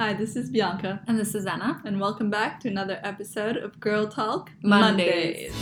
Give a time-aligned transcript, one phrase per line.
[0.00, 1.82] Hi, this is Bianca, And this is Anna.
[1.84, 5.52] and welcome back to another episode of Girl Talk Mondays.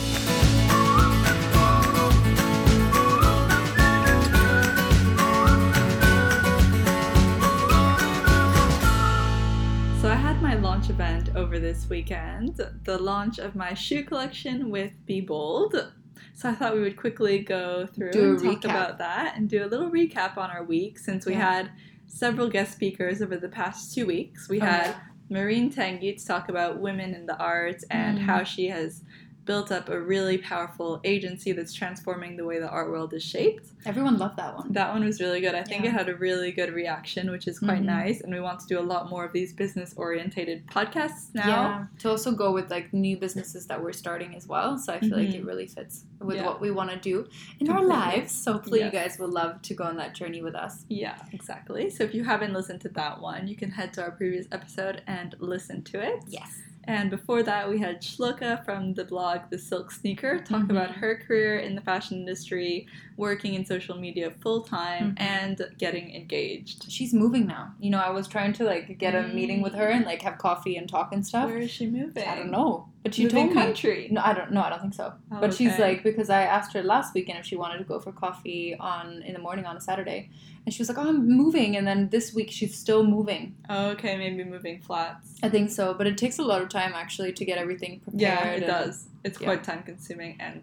[10.01, 14.69] So I had my launch event over this weekend, the launch of my shoe collection
[14.69, 15.91] with Be Bold.
[16.33, 18.63] So I thought we would quickly go through Do a and talk recap.
[18.63, 21.51] about that and do a little recap on our week since we Yeah.
[21.51, 21.71] had
[22.09, 24.49] several guest speakers over the past two weeks.
[24.49, 24.99] We Oh, had yeah.
[25.29, 28.21] Maureen Tanguy to talk about women in the arts and Mm.
[28.23, 29.03] how she has
[29.49, 33.69] built up a really powerful agency that's transforming the way the art world is shaped.
[33.83, 34.71] Everyone loved that one.
[34.73, 35.55] That one was really good.
[35.55, 35.89] I think Yeah.
[35.89, 37.85] it had a really good reaction, which is quite Mhm.
[37.99, 38.21] nice.
[38.21, 41.47] And we want to do a lot more of these business orientated podcasts now.
[41.47, 41.85] Yeah.
[42.01, 44.77] To also go with like new businesses that we're starting as well.
[44.77, 45.39] So I feel like Mhm.
[45.39, 46.45] it really fits with Yeah.
[46.45, 47.27] what we want to do
[47.59, 48.31] in our lives.
[48.31, 48.93] So hopefully Yes.
[48.93, 50.85] you guys will love to go on that journey with us.
[50.89, 51.89] Yeah, exactly.
[51.89, 55.01] So if you haven't listened to that one, you can head to our previous episode
[55.07, 56.19] and listen to it.
[56.27, 56.51] Yes.
[56.89, 60.71] And before that, we had Shluka from the blog The Silk Sneaker talk Mhm.
[60.71, 62.87] about her career in the fashion industry,
[63.19, 65.21] working in social media full time, Mhm.
[65.35, 66.79] and getting engaged.
[66.95, 67.65] She's moving now.
[67.79, 70.11] You know, I was trying to like get a meeting with her and Mm.
[70.11, 71.47] like have coffee and talk and stuff.
[71.49, 72.23] Where is she moving?
[72.33, 72.71] I don't know.
[73.03, 74.07] But she moving told me country.
[74.11, 74.51] No, I don't.
[74.51, 75.13] No, I don't think so.
[75.31, 77.99] Oh, but she's like because I asked her last weekend if she wanted to go
[77.99, 80.29] for coffee on in the morning on a Saturday,
[80.65, 83.55] and she was like, "Oh, I'm moving," and then this week she's still moving.
[83.69, 85.27] Oh, okay, maybe moving flats.
[85.43, 88.21] I think so, but it takes a lot of time actually to get everything prepared.
[88.21, 89.07] Yeah, it and- does.
[89.23, 89.47] It's yeah.
[89.47, 90.61] quite time consuming and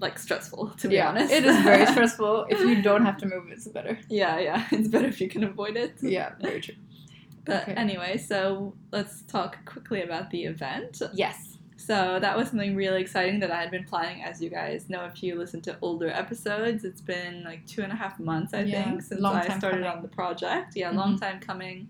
[0.00, 1.32] like stressful to be yeah, honest.
[1.32, 2.46] it is very stressful.
[2.48, 3.98] If you don't have to move, it's better.
[4.08, 4.66] yeah, yeah.
[4.72, 5.94] It's better if you can avoid it.
[6.02, 6.74] Yeah, very true.
[7.44, 7.74] But Okay.
[7.74, 11.02] anyway, so let's talk quickly about the event.
[11.12, 11.58] Yes.
[11.76, 15.04] So that was something really exciting that I had been planning, as you guys know
[15.06, 16.84] if you listen to older episodes.
[16.84, 19.82] It's been like two and a half months, I Yeah, think, since long I started
[19.82, 19.84] coming.
[19.86, 20.76] on the project.
[20.76, 21.20] Yeah, long Mhm.
[21.20, 21.88] time coming.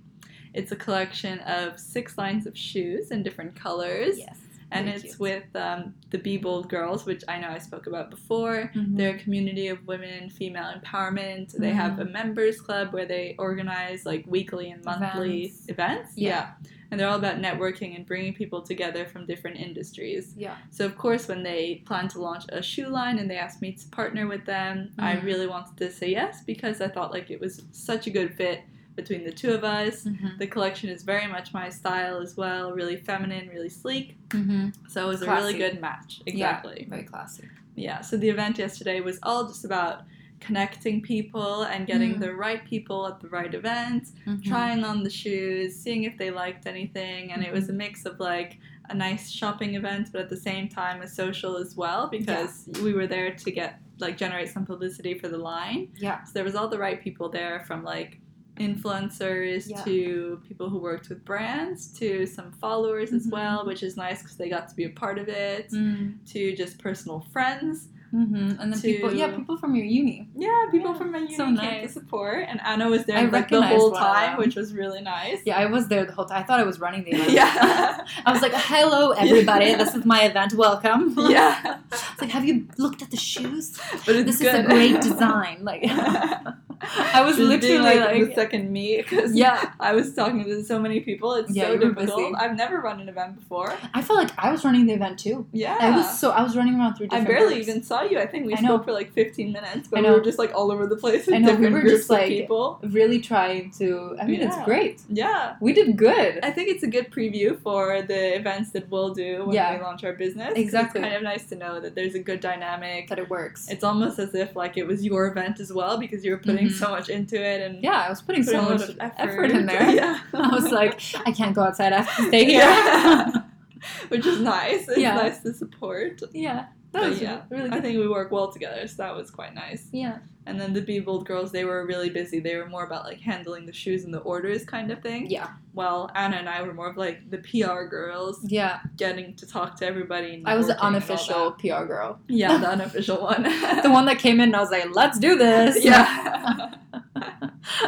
[0.55, 4.19] It's a collection of six lines of shoes in different colors.
[4.19, 4.39] Yes.
[4.73, 5.21] And Very it's cute.
[5.21, 8.71] with um, the Be Bold Girls, which I know I spoke about before.
[8.75, 8.97] Mhm.
[8.97, 11.53] They're a community of women, female empowerment.
[11.53, 15.69] They have a members club where they organize like weekly and monthly Events.
[15.69, 16.13] events.
[16.17, 16.53] Yeah.
[16.91, 20.35] And they're all about networking and bringing people together from different industries.
[20.37, 20.57] Yeah.
[20.71, 23.73] So, of course, when they planned to launch a shoe line and they asked me
[23.73, 25.25] to partner with them, I Mhm.
[25.25, 28.61] really wanted to say yes because I thought like it was such a good fit
[28.97, 30.05] between the two of us.
[30.05, 30.39] Mhm.
[30.39, 34.17] The collection is very much my style as well, really feminine, really sleek.
[34.29, 34.75] Mhm.
[34.89, 36.21] So it was a really good match.
[36.27, 36.87] Exactly.
[36.89, 37.49] Very classy.
[37.75, 40.03] Yeah, so the event yesterday was all just about
[40.41, 42.21] connecting people and getting Mm.
[42.21, 44.45] the right people at the right event, Mhm.
[44.45, 48.19] trying on the shoes, seeing if they liked anything, and it was a mix of
[48.19, 48.59] like
[48.91, 52.93] a nice shopping event, but at the same time a social as well because we
[52.93, 55.89] were there to get like generate some publicity for the line.
[55.97, 56.25] Yeah.
[56.25, 58.19] So there was all the right people there from like
[58.59, 59.83] influencers Yeah.
[59.85, 63.33] to people who worked with brands to some followers as Mhm.
[63.33, 65.71] well, which is nice because they got to be a part of it.
[65.71, 66.15] Mm.
[66.33, 68.59] To just personal friends, Mhm.
[68.61, 70.29] And then To- people, yeah, people from your uni.
[70.37, 71.87] yeah, people Yeah, from my uni so came nice.
[71.87, 75.39] to support, and Anna was there I like the whole time, which was really nice.
[75.47, 76.41] Yeah, I was there the whole time.
[76.43, 77.31] I thought I was running the event.
[77.41, 79.75] yeah, I was like, "Hello, everybody!
[79.77, 80.53] This is my event.
[80.53, 81.79] Welcome." yeah.
[81.91, 83.79] It's like, have you looked at the shoes?
[84.05, 84.55] But it's This good.
[84.57, 85.61] is a great design.
[85.63, 85.83] Like,
[86.97, 89.73] I was literally like, like, the second me because yeah.
[89.81, 91.35] I was talking to so many people.
[91.35, 92.35] It's Yeah, so difficult.
[92.37, 93.73] I've never run an event before.
[93.95, 95.47] I felt like I was running the event too.
[95.53, 97.69] Yeah, I was so I was running around through I barely groups.
[97.69, 98.19] even saw you.
[98.19, 100.71] I think we I spoke for like 15 minutes, but we were just like all
[100.73, 102.79] over the place I know, we were just, like- people.
[102.83, 104.17] really trying to.
[104.21, 105.01] I mean, it's great.
[105.09, 105.57] Yeah.
[105.61, 106.41] We did good.
[106.43, 109.77] I think it's a good preview for the events that we'll do when Yeah.
[109.77, 110.53] we launch our business.
[110.57, 111.01] Exactly.
[111.01, 113.09] It's kind of nice to know that there's a good dynamic.
[113.09, 113.69] That it works.
[113.69, 116.67] It's almost as if like it was your event as well because you were putting
[116.69, 116.72] Mhm.
[116.73, 119.51] So much into it and yeah, I was putting so much of effort.
[119.51, 119.91] in there.
[119.91, 120.19] Yeah.
[120.35, 121.93] I was like, I can't go outside.
[121.93, 122.61] I have to stay here.
[122.61, 123.31] Yeah.
[124.09, 124.89] Which is nice.
[124.89, 125.15] It's Yeah.
[125.17, 126.23] nice to support.
[126.33, 129.55] yeah, that was yeah, really I think we work well together, so that was quite
[129.55, 129.89] nice.
[129.93, 130.19] Yeah.
[130.45, 132.41] And then the Be Bold girls, they were really busy.
[132.41, 135.31] They were more about like handling the shoes and the orders kind of thing.
[135.31, 135.51] Yeah.
[135.73, 138.81] While Anna and I were more of like the PR girls, Yeah.
[138.97, 140.35] getting to talk to everybody.
[140.35, 141.53] And I was the networking and all unofficial.
[141.53, 142.19] PR girl.
[142.27, 143.45] Yeah, the unofficial one.
[143.45, 145.85] The one that came in and I was like, let's do this.
[145.85, 146.75] Yeah.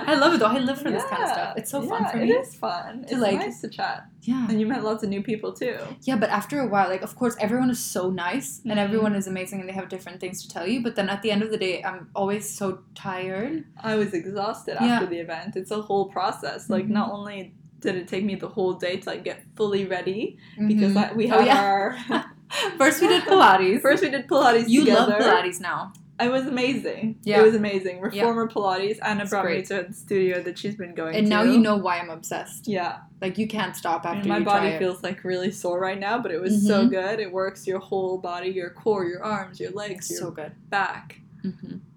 [0.07, 0.47] I love it though.
[0.47, 1.55] I live for this kind of stuff.
[1.57, 2.31] It's so fun Yeah, for me.
[2.33, 3.03] is fun.
[3.03, 4.07] To, it's like- nice to chat.
[4.27, 4.47] Yeah.
[4.49, 5.77] And you met lots of new people too.
[6.03, 8.85] Yeah, but after a while, like, of course, everyone is so nice and Mhm.
[8.87, 10.83] everyone is amazing and they have different things to tell you.
[10.83, 13.65] But then at the end of the day, I'm always so tired.
[13.83, 14.87] I was exhausted Yeah.
[14.95, 15.57] after the event.
[15.57, 16.71] It's a whole process.
[16.71, 16.97] Like Mhm.
[17.01, 20.39] not only did it take me the whole day to like get fully ready
[20.69, 21.11] because Mhm.
[21.11, 21.61] I, we Oh, yeah.
[21.63, 21.97] our
[22.79, 23.81] First, we did Pilates.
[23.89, 25.19] first we did Pilates you together.
[25.19, 25.93] love Pilates now.
[26.21, 27.19] It was amazing.
[27.25, 27.41] Yeah.
[27.41, 28.01] It was amazing.
[28.01, 28.99] Reformer Pilates.
[29.03, 29.67] Anna It's brought me great.
[29.67, 31.19] to the studio that she's been going to.
[31.19, 31.31] And to.
[31.31, 32.69] now you know why I'm obsessed.
[32.69, 32.99] Yeah.
[33.21, 36.31] Like you can't stop after mean, my body feels like really sore right now, but
[36.31, 36.91] it was so Mhm.
[36.91, 37.21] good.
[37.21, 40.53] It works your whole body, your core, your arms, your legs, your so good.
[40.71, 41.21] back.
[41.43, 41.51] hmm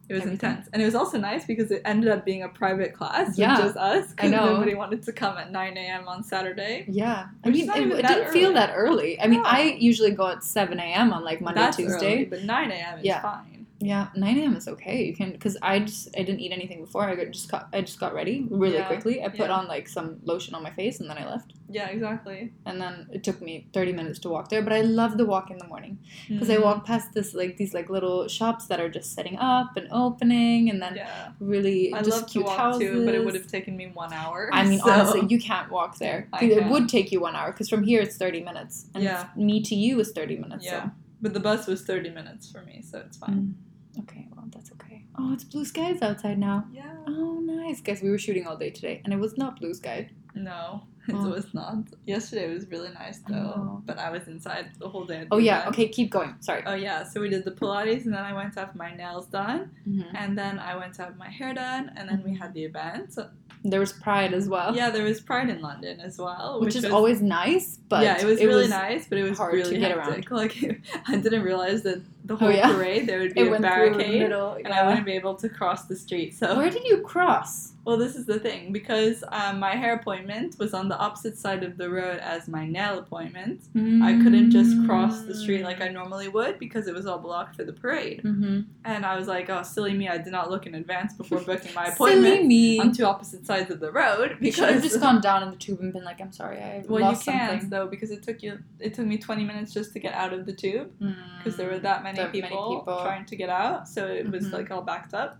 [0.09, 0.49] It was Everything.
[0.51, 0.69] intense.
[0.71, 3.57] And it was also nice because it ended up being a private class with Yeah.
[3.57, 4.13] just us.
[4.13, 4.53] 'cause I know.
[4.53, 6.07] Nobody wanted to come at 9 a.m.
[6.07, 6.85] on Saturday.
[6.87, 9.19] Yeah, I mean, it, it didn't feel that early.
[9.21, 9.49] I mean, No.
[9.49, 11.11] I usually go at seven a.m.
[11.11, 12.13] on like Monday, That's Tuesday.
[12.15, 12.99] early, but 9 a.m.
[12.99, 13.21] is Yeah.
[13.21, 13.56] fine.
[13.79, 14.56] Yeah, nine a.m.
[14.56, 15.03] is okay.
[15.06, 17.03] You can because I just I didn't eat anything before.
[17.03, 19.24] I got, just got I just got ready really Yeah, quickly.
[19.24, 19.51] I put yeah.
[19.57, 21.53] on like some lotion on my face and then I left.
[21.69, 22.53] Yeah, exactly.
[22.65, 24.63] And then it took me thirty minutes to walk there.
[24.63, 26.63] But I love the walk in the morning because I Mhm.
[26.63, 30.69] walk past this like these like little shops that are just setting up and opening,
[30.71, 31.31] and then Yeah.
[31.39, 32.81] really I just cute houses.
[32.81, 34.50] too, but it would have taken me one hour.
[34.53, 36.29] I mean, so- honestly, you can't walk there.
[36.33, 39.27] I it would take you one hour because from here it's thirty minutes, and Yeah.
[39.35, 40.65] me to you is thirty minutes.
[40.65, 40.89] Yeah.
[41.21, 43.56] But the bus was 30 minutes for me, so it's fine.
[43.59, 43.66] So.
[43.99, 45.03] Okay, well that's okay.
[45.17, 46.65] Oh, it's blue skies outside now.
[46.71, 46.91] Yeah.
[47.07, 48.01] Oh, nice, guys.
[48.01, 50.09] We were shooting all day today, and it was not blue sky.
[50.35, 51.29] No, it Oh.
[51.29, 51.77] was not.
[52.05, 53.81] Yesterday was really nice though, Oh.
[53.85, 55.25] but I was inside the whole day.
[55.31, 55.61] Oh yeah.
[55.61, 55.73] event.
[55.73, 56.35] Okay, keep going.
[56.41, 56.61] Sorry.
[56.65, 59.25] Oh yeah, so we did the Pilates and then I went to have my nails
[59.27, 60.05] done Mhm.
[60.13, 62.41] and then I went to have my hair done and then we Mm-hmm.
[62.43, 63.13] had the event.
[63.13, 63.29] So,
[63.63, 64.75] There was Pride as well.
[64.75, 68.21] yeah, there was Pride in London as well, which, is was, always nice, but yeah,
[68.21, 70.29] it was really nice, but it was hard really to get hectic.
[70.41, 70.53] Like
[71.07, 72.71] I didn't realize that the whole Oh, yeah.
[72.74, 74.53] parade there would be It a went through the barricade middle.
[74.53, 74.68] and.
[74.68, 76.35] I wouldn't be able to cross the street.
[76.35, 77.74] So Where did you cross?
[77.85, 81.63] Well, this is the thing because um, my hair appointment was on the opposite side
[81.63, 83.62] of the road as my nail appointment.
[84.09, 87.56] I couldn't just cross the street like I normally would because it was all blocked
[87.56, 88.24] for the parade.
[88.25, 88.59] Mm-hmm.
[88.83, 90.09] And I was like, oh, silly me!
[90.09, 92.77] I did not look in advance before booking my appointment." Silly me.
[92.81, 95.56] on two opposite sides of the road You should have just gone down in the
[95.56, 98.21] tube and been like, "I'm sorry, I well, lost you can't something." though because it
[98.21, 100.91] took you it took me twenty minutes just to get out of the tube
[101.38, 102.99] because there were that many, many people, people.
[103.01, 104.53] trying to get out, so it was Mhm.
[104.53, 105.37] like all backed up.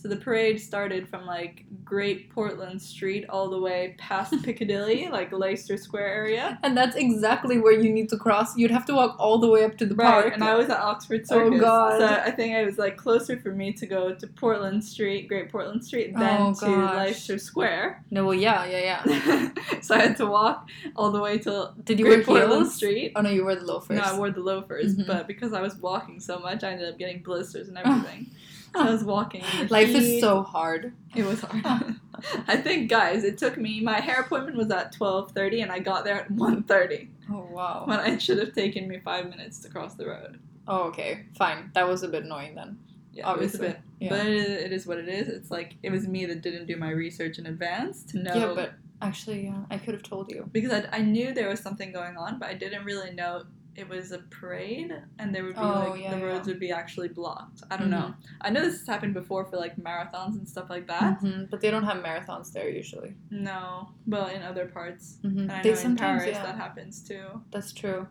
[0.00, 5.30] So the parade started from like Great Portland Street all the way past Piccadilly, like
[5.30, 6.58] Leicester Square area.
[6.62, 8.56] And that's exactly where you need to cross.
[8.56, 10.34] You'd have to walk all the way up to the Right, park.
[10.34, 11.58] and I was at Oxford Circus.
[11.58, 11.98] Oh, God.
[12.00, 15.50] So I think it was like closer for me to go to Portland Street, Great
[15.52, 16.66] Portland Street, than Oh, to.
[16.96, 18.02] Leicester Square.
[18.10, 19.50] no, well, yeah, yeah, yeah.
[19.82, 20.66] so I had to walk
[20.96, 22.74] all the way to Did you Great wear Portland heels?
[22.74, 23.12] Street.
[23.16, 23.98] Oh no, you wore the loafers.
[23.98, 25.06] No, I wore the loafers, Mhm.
[25.06, 28.30] but because I was walking so much, I ended up getting blisters and everything.
[28.74, 29.44] So I was walking.
[29.68, 30.92] Life is so hard.
[31.14, 31.96] It was hard.
[32.46, 33.80] I think, guys, it took me.
[33.80, 37.84] My hair appointment was at twelve thirty, and I got there at 1.30 Oh wow.
[37.86, 40.38] when it should have taken me five minutes to cross the road.
[40.68, 41.70] Oh okay, fine.
[41.74, 42.78] That was a bit annoying then.
[43.12, 43.80] Yeah, Obviously, it was a bit.
[44.00, 44.08] yeah.
[44.10, 45.28] But it is, it is what it is.
[45.28, 48.34] It's like it was me that didn't do my research in advance to know.
[48.34, 50.48] Yeah, but actually, yeah, I could have told you.
[50.52, 53.44] because I, I knew there was something going on, but I didn't really know
[53.80, 56.52] it was a parade and there would be Oh, like yeah, the roads yeah.
[56.52, 57.62] would be actually blocked.
[57.70, 58.14] I don't know.
[58.40, 61.20] I know this has happened before for like marathons and stuff like that.
[61.20, 63.14] Mhm, But they don't have marathons there usually.
[63.30, 65.18] No, well, in other parts.
[65.24, 65.38] Mm-hmm.
[65.40, 67.42] And I They know in sometimes, Paris yeah, that happens too.
[67.50, 68.06] that's true.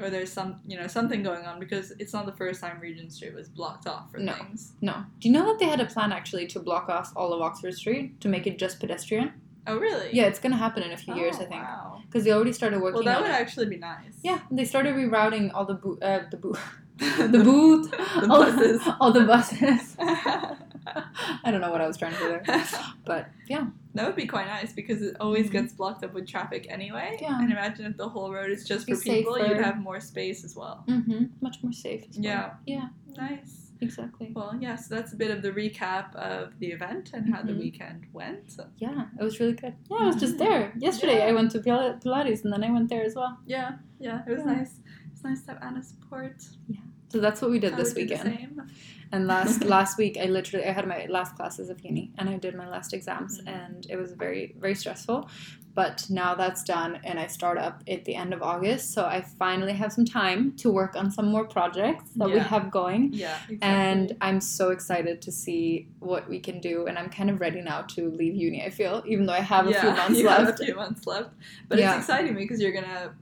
[0.00, 3.12] Or there's some, you know, something going on because it's not the first time Regent
[3.12, 4.32] Street was blocked off for No.
[4.34, 4.74] things.
[4.80, 5.04] No.
[5.18, 7.74] Do you know that they had a plan actually to block off all of Oxford
[7.74, 9.32] Street to make it just pedestrian?
[9.68, 10.08] Oh, really?
[10.12, 12.02] Yeah, it's gonna happen in a few years, Oh, I think, Wow.
[12.06, 13.34] because they already started working Well, that would it.
[13.34, 14.14] actually be nice.
[14.22, 16.56] Yeah, they started rerouting all the bo- uh, the bo-
[16.98, 18.82] the the boot, The all, buses.
[19.00, 19.96] all the buses.
[21.44, 22.64] I don't know what I was trying to do there,
[23.04, 25.52] but yeah, That would be quite nice because it always Mhm.
[25.52, 27.18] gets blocked up with traffic anyway.
[27.20, 27.38] Yeah.
[27.40, 29.46] And imagine if the whole road is just for people, safer.
[29.48, 30.84] you'd have more space as well.
[30.88, 31.24] mm-hmm.
[31.40, 32.04] much more safe.
[32.10, 32.24] As well.
[32.24, 32.50] Yeah.
[32.66, 33.67] yeah, Nice.
[33.80, 34.32] Exactly.
[34.34, 37.52] Well, yeah, so that's a bit of the recap of the event and how the
[37.52, 37.58] Mhm.
[37.60, 38.50] weekend went.
[38.50, 39.74] So, Yeah, it was really good.
[39.90, 40.38] Yeah, I was just Mhm.
[40.38, 41.18] there yesterday.
[41.18, 41.26] Yeah.
[41.26, 43.38] I went to Pil- Pilates and then I went there as well.
[43.46, 44.52] yeah, yeah, it was Yeah.
[44.54, 44.80] nice.
[45.12, 46.36] It's nice to have Anna's support.
[46.68, 46.80] Yeah.
[47.10, 48.22] So that's what we did I this the weekend.
[48.22, 48.62] same.
[49.10, 52.36] And last last week, I literally I had my last classes of uni, and I
[52.36, 53.48] did my last exams, Mhm.
[53.48, 55.28] and it was very very stressful.
[55.74, 59.20] But now that's done, and I start up at the end of August, so I
[59.22, 63.10] finally have some time to work on some more projects that we have going.
[63.12, 63.58] Yeah, exactly.
[63.62, 67.60] And I'm so excited to see what we can do, and I'm kind of ready
[67.60, 68.64] now to leave uni.
[68.64, 70.40] I feel, even though I have a few months you left.
[70.46, 71.30] Have a few months left,
[71.68, 71.94] but Yeah.
[71.96, 73.14] it's exciting me because you're gonna,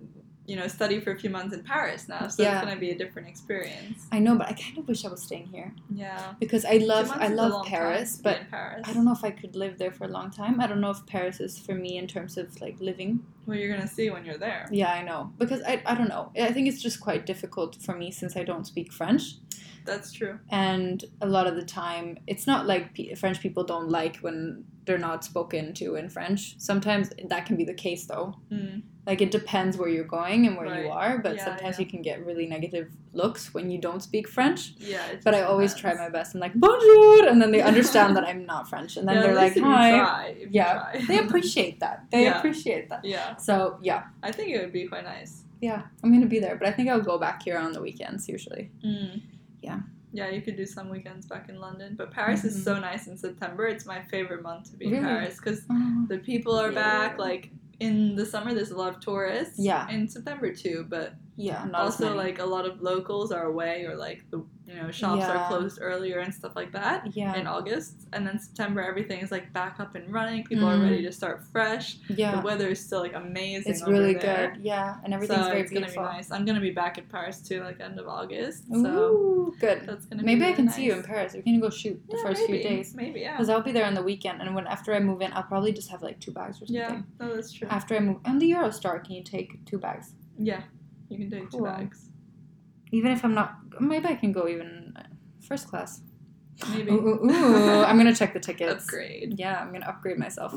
[0.46, 2.56] you know, study for a few months in Paris now, so Yeah.
[2.58, 4.06] it's gonna be a different experience.
[4.12, 7.10] I know, but I kind of wish I was staying here Yeah, because I love
[7.12, 8.82] I love Paris, but Paris.
[8.88, 10.60] I don't know if I could live there for a long time.
[10.60, 13.20] I don't know if Paris is for me in terms of like living.
[13.46, 14.68] Well, you're gonna see when you're there.
[14.70, 15.32] Yeah, I know.
[15.38, 16.30] Because I, I don't know.
[16.40, 19.34] I think it's just quite difficult for me since I don't speak French.
[19.86, 20.38] That's true.
[20.50, 24.64] and a lot of the time it's not like P- french people don't like when
[24.84, 26.54] they're not spoken to in french.
[26.58, 28.36] Sometimes that can be the case though.
[28.52, 28.82] Mm.
[29.06, 31.84] like it depends where you're going and where you are but Yeah, sometimes yeah.
[31.84, 34.60] you can get really negative looks when you don't speak french.
[34.78, 35.04] Yeah.
[35.24, 36.34] but i always try my best.
[36.34, 38.96] I'm like bonjour and then they understand that i'm not french.
[38.96, 39.90] And then Yeah, they're like least if you hi.
[39.98, 40.76] try, if you Yeah.
[41.08, 41.96] they appreciate that.
[42.12, 43.04] They appreciate that.
[43.04, 43.54] Yeah, so
[43.90, 44.02] yeah.
[44.22, 45.32] I think it would be quite nice.
[45.68, 45.82] yeah.
[46.02, 48.64] I'm gonna be there but i think i'll go back here on the weekends usually.
[48.84, 49.22] Mm.
[49.66, 49.80] Yeah.
[50.12, 53.18] Yeah, you could do some weekends back in London, but Paris is so nice in
[53.18, 53.66] September.
[53.66, 55.04] It's my favorite month to be in Mm-hmm.
[55.04, 57.18] Paris because Oh, the people are back.
[57.18, 59.58] Like in the summer, there's a lot of tourists.
[59.58, 59.86] Yeah.
[59.90, 64.24] In September too, but yeah also like a lot of locals are away or like
[64.30, 67.06] the you know shops are closed earlier and stuff like that.
[67.14, 70.42] yeah In August, and then September, everything is like back up and running.
[70.44, 70.82] People are Mm.
[70.90, 71.98] ready to start fresh.
[72.08, 73.72] yeah The weather is still like amazing.
[73.72, 74.50] it's really there.
[74.54, 76.32] good yeah and everything's so very it's beautiful gonna be nice.
[76.32, 78.64] I'm gonna be back in Paris too, like end of August.
[78.72, 81.42] So Ooh, good that's gonna maybe be i really can see you in paris we
[81.42, 83.32] can go shoot the Yeah, first maybe, few days Maybe yeah.
[83.36, 85.72] because i'll be there on the weekend and when after i move in i'll probably
[85.72, 87.68] just have like two bags or something Yeah, no, that's true.
[87.70, 90.06] after i move on the eurostar can you take two bags
[90.50, 90.62] Yeah,
[91.08, 92.08] you can take two bags.
[92.92, 95.02] even if i'm not maybe i can go even uh,
[95.40, 96.00] first class
[96.70, 97.84] Maybe ooh, ooh, ooh.
[97.84, 99.34] i'm gonna check the tickets upgrade.
[99.38, 100.54] yeah i'm gonna upgrade myself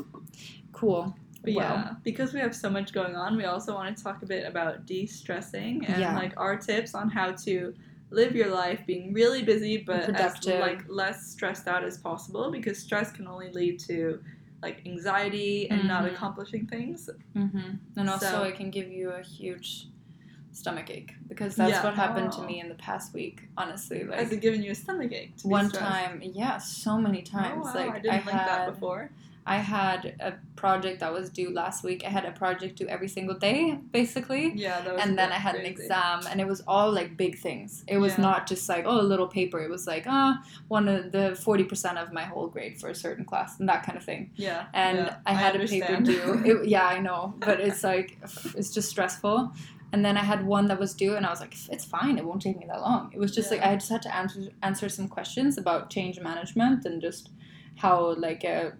[0.72, 1.62] cool But Wow.
[1.62, 4.44] yeah, because we have so much going on, we also want to talk a bit
[4.52, 6.14] about de-stressing and Yeah.
[6.22, 7.72] like our tips on how to
[8.10, 10.34] live your life being really busy but as
[10.66, 14.20] like less stressed out as possible because stress can only lead to
[14.62, 16.12] like anxiety and not Mhm.
[16.12, 17.08] accomplishing things.
[17.32, 19.68] hmm And also, So- it can give you a huge
[20.52, 21.84] stomach ache because that's Yeah.
[21.84, 22.46] what happened to Oh.
[22.46, 23.48] me in the past week.
[23.56, 25.36] Honestly, like Has like it given you a stomach ache?
[25.38, 25.86] To one stressed?
[25.86, 27.66] time, yeah, so many times.
[27.66, 29.10] Oh, wow, like I didn't think had, that before.
[29.46, 32.04] I had a project that was due last week.
[32.06, 34.52] I had a project due every single day, basically.
[34.54, 37.38] Yeah, that was And then I had an exam, and it was all like big
[37.38, 37.82] things.
[37.88, 38.22] It was Yeah.
[38.28, 39.58] not just like oh a little paper.
[39.60, 42.94] It was like ah one of the forty percent of my whole grade for a
[42.94, 46.42] certain class and that kind of thing Yeah, and yeah, I had a paper due.
[46.44, 48.18] It, yeah, I know, but it's like
[48.58, 49.52] it's just stressful.
[49.92, 52.18] And then I had one that was due, and I was like, it's fine.
[52.18, 53.10] It won't take me that long.
[53.12, 56.84] It was just like I just had to answer answer some questions about change management
[56.84, 57.30] and just
[57.76, 58.70] how like uh,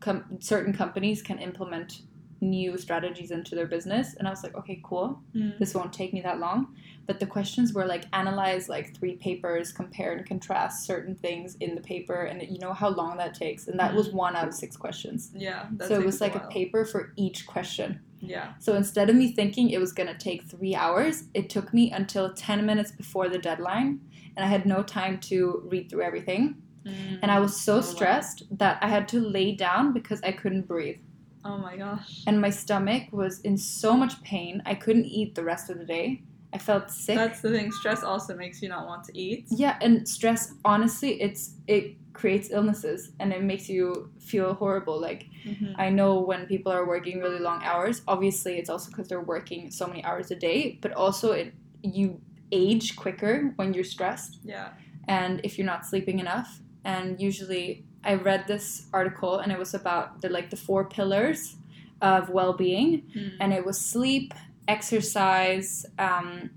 [0.00, 2.02] com- certain companies can implement
[2.42, 4.14] new strategies into their business.
[4.18, 5.20] And I was like, okay, cool.
[5.34, 5.58] Mm.
[5.58, 6.74] This won't take me that long.
[7.06, 11.74] But the questions were like analyze like three papers, compare and contrast certain things in
[11.74, 13.68] the paper, and you know how long that takes.
[13.68, 15.30] And that was one out of six questions.
[15.34, 18.00] Yeah, So it was like a paper for each question.
[18.24, 21.74] Yeah, So instead of me thinking it was going to take three hours, it took
[21.74, 24.00] me until 10 minutes before the deadline.
[24.36, 26.62] And I had no time to read through everything.
[26.84, 27.42] And I mm.
[27.42, 27.82] was so Oh, wow.
[27.82, 31.00] stressed that I had to lay down because I couldn't breathe.
[31.44, 32.22] Oh my gosh.
[32.26, 35.84] And my stomach was in so much pain, I couldn't eat the rest of the
[35.84, 36.22] day.
[36.54, 37.16] I felt sick.
[37.16, 37.72] That's the thing.
[37.72, 39.46] Stress also makes you not want to eat.
[39.50, 45.00] yeah, and stress, honestly, it's it creates illnesses and it makes you feel horrible.
[45.00, 45.72] Like Mm-hmm.
[45.76, 49.72] I know when people are working really long hours, obviously it's also because they're working
[49.72, 51.52] so many hours a day, but also it
[51.82, 52.20] you
[52.52, 54.68] age quicker when you're stressed Yeah.
[55.08, 56.60] and if you're not sleeping enough.
[56.84, 61.56] And usually I read this article and it was about the like the four pillars
[62.00, 63.32] of well-being Mm.
[63.40, 64.32] and it was sleep,
[64.68, 66.50] exercise, um,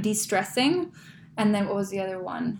[0.00, 0.92] de-stressing,
[1.36, 2.58] and then what was the other one?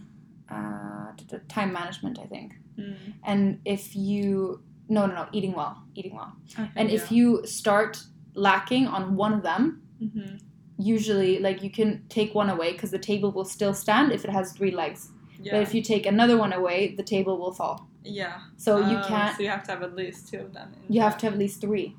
[0.54, 2.54] Uh, time management, I think.
[2.78, 2.96] Mm.
[3.24, 6.32] And if you no no no eating well, eating well.
[6.58, 7.92] Okay, And if you start
[8.34, 10.36] lacking on one of them, hmm
[10.76, 14.30] usually like you can take one away because the table will still stand if it
[14.38, 15.00] has three legs.
[15.40, 17.76] yeah, But if you take another one away, the table will fall.
[18.02, 18.40] yeah.
[18.56, 19.36] So you Oh, can't.
[19.36, 20.68] So you have to have at least two of them.
[20.74, 21.94] in You have to have at least three,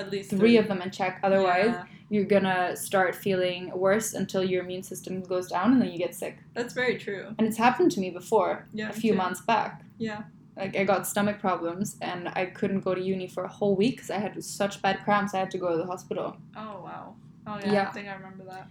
[0.00, 1.14] at least three of them in check.
[1.28, 1.84] Otherwise, Yeah.
[2.10, 6.14] You're gonna start feeling worse until your immune system goes down and then you get
[6.14, 6.38] sick.
[6.54, 7.34] That's very true.
[7.38, 8.88] And it's happened to me before Yeah.
[8.88, 9.18] a few too.
[9.18, 9.82] months back.
[9.98, 10.22] Yeah.
[10.56, 13.96] Like I got stomach problems and I couldn't go to uni for a whole week
[13.96, 15.34] because I had such bad cramps.
[15.34, 16.36] I had to go to the hospital.
[16.56, 17.14] Oh wow.
[17.46, 17.72] Oh yeah.
[17.72, 17.88] Yeah.
[17.88, 18.68] I think I remember that.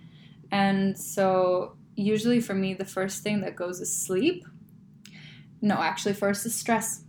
[0.52, 4.46] And so usually for me the first thing that goes is sleep.
[5.62, 7.04] No, actually first is stress.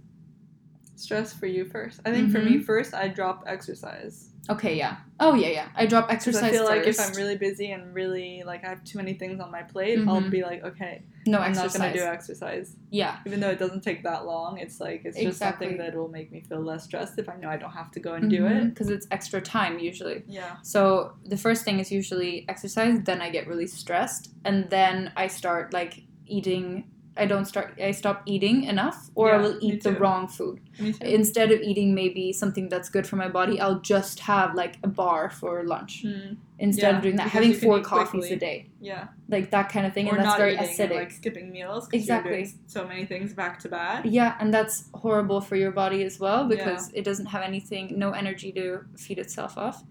[0.97, 2.01] Stress for you first.
[2.05, 2.59] I think for Mm-hmm.
[2.59, 4.31] me first, I drop exercise.
[4.51, 4.97] Okay, yeah.
[5.21, 5.69] Oh yeah, yeah.
[5.75, 6.99] I drop exercise I feel like if.
[6.99, 10.23] I'm really busy and really like I have too many things on my plate, I'll
[10.23, 10.31] Mhm.
[10.31, 11.75] be like, okay, no I'm exercise.
[11.75, 12.77] not gonna do exercise.
[12.91, 15.67] Yeah, Even though it doesn't take that long, it's like it's just Exactly.
[15.67, 18.01] something that will make me feel less stressed if I know I don't have to
[18.01, 18.69] go and do it.
[18.71, 20.23] because it's extra time usually.
[20.27, 20.57] Yeah.
[20.63, 23.01] So the first thing is usually exercise.
[23.05, 27.75] Then I get really stressed, and then I start like eating I don't start.
[27.83, 30.61] I stop eating enough, or I will eat the wrong food.
[31.01, 34.89] Instead of eating maybe something that's good for my body, I'll just have like a
[34.89, 37.29] bar for lunch Mm, instead Yeah, of doing that.
[37.29, 38.33] Having four coffees quickly.
[38.33, 39.09] a day, yeah.
[39.29, 40.91] like that kind of thing, or and that's very eating acidic.
[40.91, 41.89] and, like skipping meals.
[41.93, 42.49] Exactly.
[42.67, 44.05] So many things back to back.
[44.07, 48.13] Yeah, and that's horrible for your body as well because it doesn't have anything, no
[48.13, 49.83] energy to feed itself off.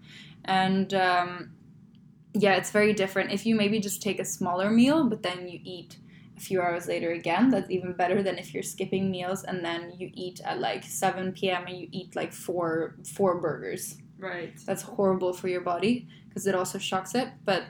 [0.44, 1.50] And um,
[2.34, 3.32] yeah, it's very different.
[3.32, 5.98] If you maybe just take a smaller meal, but then you eat
[6.38, 9.92] a few hours later again, that's even better than if you're skipping meals and then
[9.98, 11.66] you eat at like 7 p.m.
[11.66, 13.98] and you eat like four four burgers.
[14.18, 14.54] Right.
[14.66, 17.28] That's horrible for your body because it also shocks it.
[17.44, 17.64] But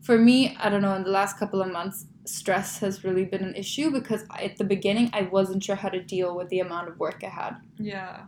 [0.00, 3.42] for me, I don't know, in the last couple of months, stress has really been
[3.42, 6.88] an issue because at the beginning, I wasn't sure how to deal with the amount
[6.88, 7.56] of work I had.
[7.78, 8.22] Yeah.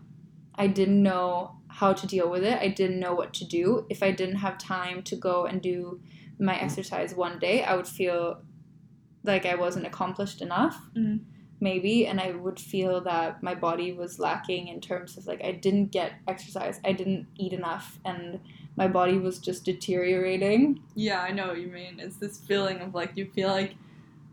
[0.55, 2.61] I didn't know how to deal with it.
[2.61, 3.87] I didn't know what to do.
[3.89, 6.01] If I didn't have time to go and do
[6.39, 8.43] my exercise one day, I would feel
[9.25, 11.21] like I wasn't accomplished enough, Mhm.
[11.61, 15.53] maybe, and I would feel that my body was lacking in terms of like I
[15.53, 18.41] didn't get exercise, I didn't eat enough, and
[18.77, 20.81] my body was just deteriorating.
[20.95, 22.01] Yeah, I know what you mean.
[22.01, 23.75] It's this feeling of like you feel like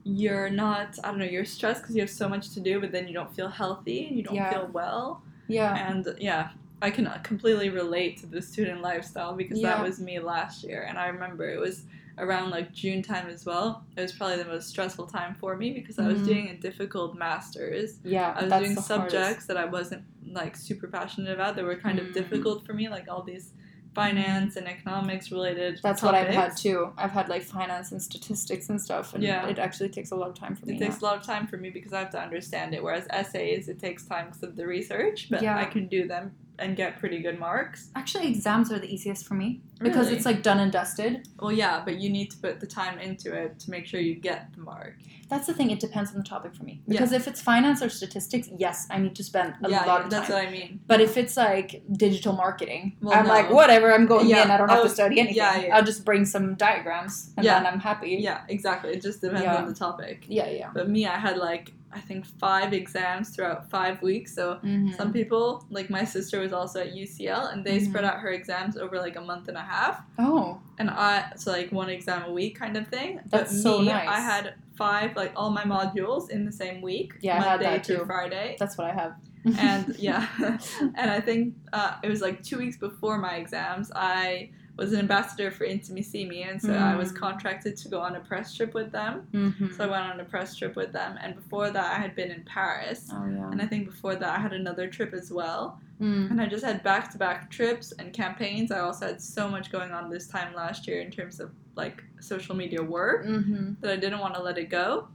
[0.04, 2.94] you're not, I don't know, you're stressed because you have so much to do, but
[2.94, 4.50] then you don't feel healthy, and you don't Yeah.
[4.52, 5.22] feel well.
[5.50, 5.76] Yeah.
[5.92, 6.50] And yeah,
[6.82, 9.76] I can completely relate to the student lifestyle because Yeah.
[9.76, 10.84] that was me last year.
[10.88, 11.84] And I remember it was
[12.18, 13.86] around like June time as well.
[13.96, 16.26] It was probably the most stressful time for me because I was Mhm.
[16.26, 18.00] doing a difficult master's.
[18.04, 18.34] Yeah.
[18.36, 19.48] I was doing subjects hardest.
[19.50, 22.08] that I wasn't like super passionate about that were kind Mm.
[22.08, 23.54] of difficult for me, like all these
[23.96, 26.94] finance and economics related That's what I've had too.
[26.98, 29.48] I've had like finance and statistics and stuff, and Yeah.
[29.48, 30.76] it actually takes a lot of time for me.
[30.76, 32.84] It takes a lot of time for me because I have to understand it.
[32.84, 35.58] Whereas essays, it takes time because of the research, but Yeah.
[35.58, 37.90] I can do them and get pretty good marks.
[37.96, 40.18] Actually, exams are the easiest for me because Really?
[40.18, 41.28] it's like done and dusted.
[41.40, 44.16] Well, yeah, but you need to put the time into it to make sure you
[44.16, 44.96] get the mark.
[45.30, 46.82] That's the thing; it depends on the topic for me.
[46.88, 46.94] Yeah.
[46.94, 50.10] Because if it's finance or statistics, yes, I need to spend a yeah, lot of
[50.10, 50.38] that's time.
[50.38, 50.80] That's what I mean.
[50.88, 53.34] But if it's like digital marketing, Well, I'm no.
[53.34, 54.44] like, whatever, I'm going Yeah.
[54.46, 54.52] in.
[54.52, 55.36] I don't have Oh, to study anything.
[55.38, 55.76] yeah, yeah.
[55.76, 57.60] I'll just bring some diagrams, and Yeah.
[57.62, 58.12] then I'm happy.
[58.22, 58.92] Yeah, exactly.
[58.92, 59.58] It just depends Yeah.
[59.58, 60.26] on the topic.
[60.30, 60.70] yeah, yeah.
[60.74, 64.34] But me, I had like I think five exams throughout five weeks.
[64.36, 64.96] So Mhm.
[64.98, 67.86] some people, like my sister, was also at UCL, and they Mhm.
[67.90, 70.02] spread out her exams over like a month and a half.
[70.20, 73.22] Oh, and I so like one exam a week kind of thing.
[73.30, 74.08] That's but so me, nice.
[74.08, 77.14] I had five like all my modules in the same week.
[77.22, 78.04] Yeah, I had Monday too.
[78.06, 78.56] Friday.
[78.60, 79.14] that's what I have.
[79.58, 80.28] and yeah,
[80.96, 83.92] and I think uh, it was like two weeks before my exams.
[83.96, 87.16] I was an ambassador for Intimissimi, and so I was Mm.
[87.18, 89.28] contracted to go on a press trip with them.
[89.34, 89.76] Mhm.
[89.76, 92.30] So I went on a press trip with them, and before that, I had been
[92.32, 93.10] in Paris.
[93.12, 93.50] Oh yeah.
[93.52, 95.80] And I think before that, I had another trip as well.
[96.00, 96.30] Mm.
[96.32, 98.72] And I just had back to back trips and campaigns.
[98.72, 102.04] I also had so much going on this time last year in terms of like
[102.20, 103.78] social media work Mhm.
[103.82, 105.08] that I didn't want to let it go.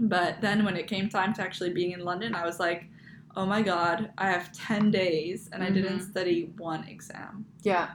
[0.00, 2.88] But then when it came time to actually being in London, I was like,
[3.36, 6.10] oh my god, I have 10 days and I didn't Mhm.
[6.10, 7.44] study one exam.
[7.62, 7.90] Yeah.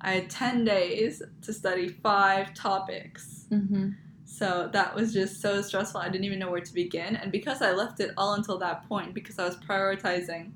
[0.00, 3.46] I had 10 days to study five topics.
[3.50, 3.90] Mm-hmm.
[4.24, 6.00] So that was just so stressful.
[6.00, 7.16] I didn't even know where to begin.
[7.16, 10.50] And because I left it all until that point, because I was prioritizing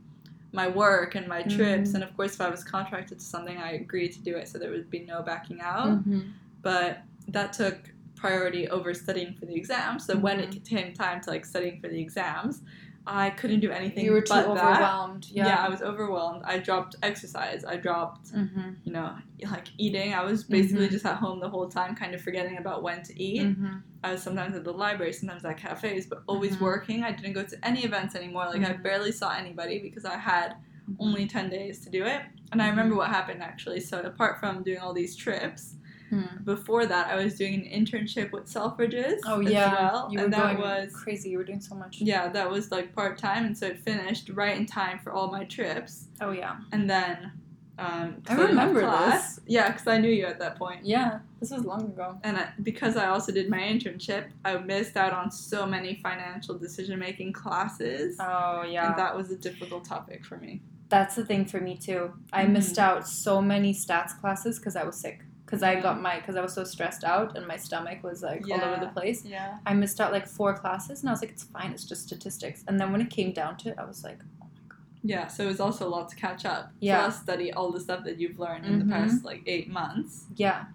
[0.53, 1.94] my work and my trips, Mhm.
[1.94, 4.59] and of course, if I was contracted to something, I agreed to do it so
[4.59, 5.88] there would be no backing out.
[5.88, 6.20] Mm-hmm.
[6.62, 10.05] But that took priority over studying for the exams.
[10.05, 12.62] So when it came time to like studying for the exams,
[13.07, 14.65] I couldn't do anything You were too but that.
[14.73, 15.27] overwhelmed.
[15.31, 15.47] Yeah.
[15.47, 15.65] Yeah.
[15.67, 16.43] I was overwhelmed.
[16.45, 17.65] I dropped exercise.
[17.65, 18.71] I dropped, Mm-hmm.
[18.85, 19.15] you know,
[19.51, 20.13] like eating.
[20.15, 20.91] I was basically Mhm.
[20.93, 23.43] just at home the whole time, kind of forgetting about when to eat.
[23.43, 23.77] Mm-hmm.
[24.05, 26.61] I was sometimes at the library, sometimes at cafes, but always Mhm.
[26.61, 27.03] working.
[27.03, 28.47] I didn't go to any events anymore.
[28.47, 28.83] Like I Mhm.
[28.83, 30.57] barely saw anybody because I had
[30.99, 32.21] only 10 days to do it.
[32.53, 33.81] And I remember what happened actually.
[33.81, 35.77] So apart from doing all these trips,
[36.11, 36.42] Hmm.
[36.44, 39.73] before that I was doing an internship with Selfridges Oh as yeah.
[39.92, 40.09] well.
[40.11, 41.31] You were and that going was crazy.
[41.31, 42.01] You were doing so much.
[42.01, 45.31] yeah, that was like part time and so it finished right in time for all
[45.31, 46.09] my trips.
[46.20, 46.57] Oh yeah.
[46.73, 47.31] And then
[47.79, 50.85] um, I remember class- Yeah, because I knew you at that point.
[50.85, 51.20] Yeah.
[51.38, 52.18] This was long ago.
[52.25, 56.59] and I, because I also did my internship, I missed out on so many financial
[56.59, 58.88] decision making classes, Oh yeah.
[58.90, 60.61] and that was a difficult topic for me.
[60.90, 62.12] That's the thing for me too.
[62.33, 62.51] I Mhm.
[62.51, 65.20] missed out so many stats classes because I was sick.
[65.51, 68.45] Because I got my because I was so stressed out and my stomach was like
[68.49, 69.25] all over the place.
[69.25, 72.03] Yeah, I missed out like four classes and I was like, it's fine, it's just
[72.05, 72.63] statistics.
[72.69, 74.79] And then when it came down to it, I was like, oh my god.
[75.03, 75.27] yeah.
[75.27, 76.71] So it was also a lot to catch up.
[76.79, 77.01] Yeah.
[77.01, 78.85] Plus, study all the stuff that you've learned in Mhm.
[78.85, 80.27] the past like eight months.
[80.37, 80.67] Yeah.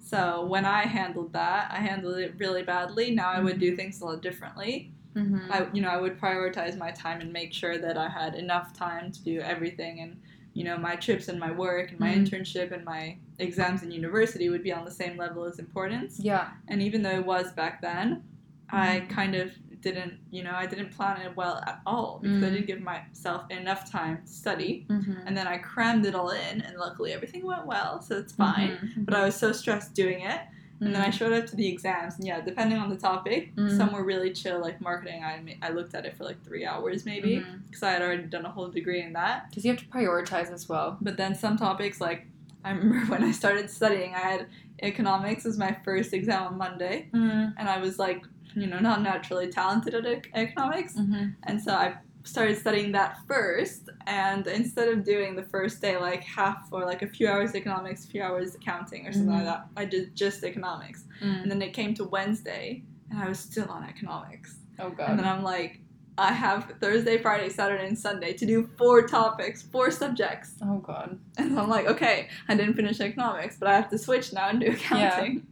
[0.00, 3.12] So when I handled that, I handled it really badly.
[3.14, 4.90] Now I would do things a lot differently.
[5.16, 5.52] Mm-hmm.
[5.52, 8.72] I, you know, I would prioritize my time and make sure that I had enough
[8.76, 10.20] time to do everything, and
[10.54, 12.26] you know, my trips and my work and my Mhm.
[12.26, 16.18] internship and my exams in university would be on the same level as importance.
[16.20, 16.50] yeah.
[16.68, 18.22] And even though it was back then,
[18.70, 19.08] I Mhm.
[19.10, 22.52] kind of didn't, you know, I didn't plan it well at all because I Mm.
[22.54, 24.86] didn't give myself enough time to study.
[24.88, 25.26] Mm-hmm.
[25.26, 28.70] And then I crammed it all in, and luckily everything went well, so it's fine.
[28.70, 29.04] Mm-hmm.
[29.04, 30.40] But I was so stressed doing it.
[30.84, 33.76] And then I showed up to the exams, and yeah, depending on the topic, Mm.
[33.76, 35.22] some were really chill, like marketing.
[35.24, 38.44] I I looked at it for like three hours maybe, because I had already done
[38.44, 39.48] a whole degree in that.
[39.48, 40.98] Because you have to prioritize as well.
[41.00, 42.26] But then some topics, like
[42.64, 44.46] I remember when I started studying, I had
[44.82, 47.50] economics as my first exam on Monday, Mm-hmm.
[47.58, 48.22] and I was like,
[48.54, 51.24] you know, not naturally talented at ec- economics, Mm-hmm.
[51.44, 53.90] and so I started studying that first.
[54.06, 58.04] And instead of doing the first day like half or like a few hours economics,
[58.04, 59.36] a few hours accounting or something Mhm.
[59.36, 61.04] like that, I did just economics.
[61.20, 64.56] And then it came to Wednesday, and I was still on economics.
[64.78, 65.10] Oh god.
[65.10, 65.80] And then I'm like,
[66.16, 70.54] I have Thursday, Friday, Saturday, and Sunday to do four topics, four subjects.
[70.62, 71.18] Oh god.
[71.38, 74.60] And I'm like, okay, I didn't finish economics, but I have to switch now and
[74.60, 75.46] do accounting.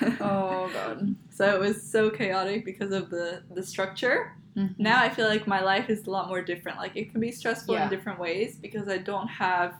[0.00, 0.16] yeah.
[0.20, 1.14] Oh god.
[1.30, 4.36] so it was so chaotic because of the, the structure.
[4.56, 4.74] Mhm.
[4.78, 6.78] Now I feel like my life is a lot more different.
[6.78, 7.84] Like it can be stressful Yeah.
[7.84, 9.74] in different ways because I don't have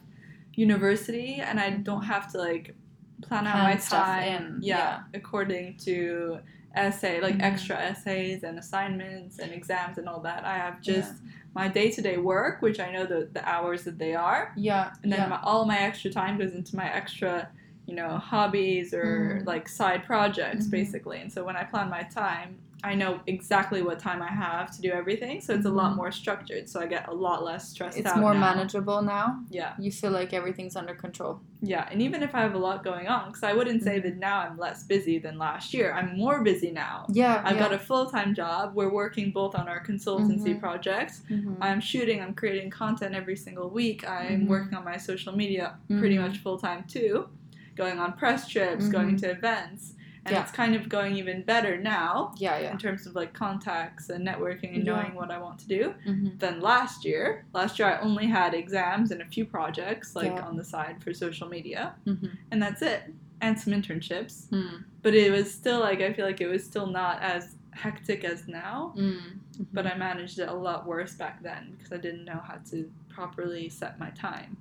[0.54, 2.74] university and I don't have to like
[3.22, 4.22] plan out my stuff time.
[4.28, 5.00] in, Yeah, yeah.
[5.14, 6.38] according to
[6.74, 7.42] essay like Mhm.
[7.42, 10.44] extra essays and assignments and exams and all that.
[10.44, 11.14] I have just
[11.54, 14.92] my day to day work, which I know the the hours that they are, Yeah.
[15.02, 15.26] and then yeah.
[15.28, 17.48] my, all my extra time goes into my extra
[17.86, 19.46] you know hobbies or Mhm.
[19.46, 20.70] like side projects Mhm.
[20.72, 24.70] basically and so when i plan my time i know exactly what time i have
[24.70, 25.96] to do everything so it's a lot Mhm.
[25.96, 28.40] more structured so i get a lot less stressed it's out more now.
[28.40, 29.40] manageable now.
[29.50, 31.40] yeah You feel like everything's under control.
[31.62, 34.02] yeah and even if i have a lot going on because i wouldn't say Mhm.
[34.04, 37.40] that now i'm less busy than last year i'm more busy now Yeah.
[37.44, 37.62] I've yeah.
[37.64, 38.74] got a full time job.
[38.74, 40.60] We're working both on our consultancy Mhm.
[40.60, 41.22] projects.
[41.30, 41.56] Mhm.
[41.60, 44.06] I'm shooting, I'm creating content every single week.
[44.08, 44.48] I'm Mhm.
[44.48, 47.28] working on my social media pretty much full time too,
[47.74, 49.94] going on press trips, going to events.
[50.26, 50.42] And Yeah.
[50.42, 52.58] it's kind of going even better now yeah.
[52.58, 52.72] Yeah.
[52.72, 54.96] in terms of like contacts and networking and Yeah.
[54.96, 56.38] knowing what I want to do Mm-hmm.
[56.38, 57.44] than last year.
[57.52, 60.44] Last year I only had exams and a few projects like Yeah.
[60.46, 62.26] on the side for social media, Mm-hmm.
[62.50, 63.14] and that's it.
[63.40, 64.48] And some internships.
[64.48, 64.82] Mm.
[65.02, 68.48] But it was still like I feel like it was still not as hectic as
[68.48, 69.38] now Mm.
[69.72, 72.90] but I managed it a lot worse back then because I didn't know how to
[73.10, 74.56] properly set my time.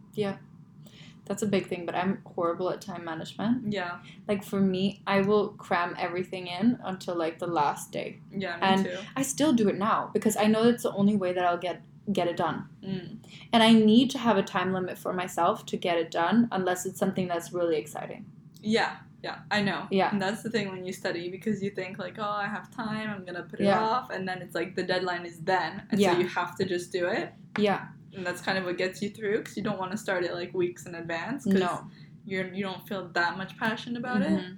[1.25, 3.73] That's a big thing, but I'm horrible at time management.
[3.73, 8.19] Yeah, Like for me, I will cram everything in until like the last day.
[8.31, 8.97] yeah, And- too.
[9.15, 11.81] I still do it now because I know that's the only way that I'll get
[12.13, 12.69] get it done.
[12.83, 13.17] Mm.
[13.51, 16.85] And I need to have a time limit for myself to get it done unless
[16.85, 18.25] it's something that's really exciting.
[18.61, 19.87] Yeah, yeah, I know.
[19.89, 20.11] Yeah.
[20.11, 23.09] And that's the thing when you study because you think like, oh, I have time,
[23.09, 23.81] I'm gonna put it Yeah.
[23.81, 26.13] off, and then it's like the deadline is then, and Yeah.
[26.13, 27.33] so you have to just do it.
[27.57, 27.87] Yeah.
[28.15, 30.33] And that's kind of what gets you through because you don't want to start it
[30.33, 31.87] like weeks in advance because No.
[32.25, 34.29] you're you don't feel that much passion about it.
[34.29, 34.57] Mhm.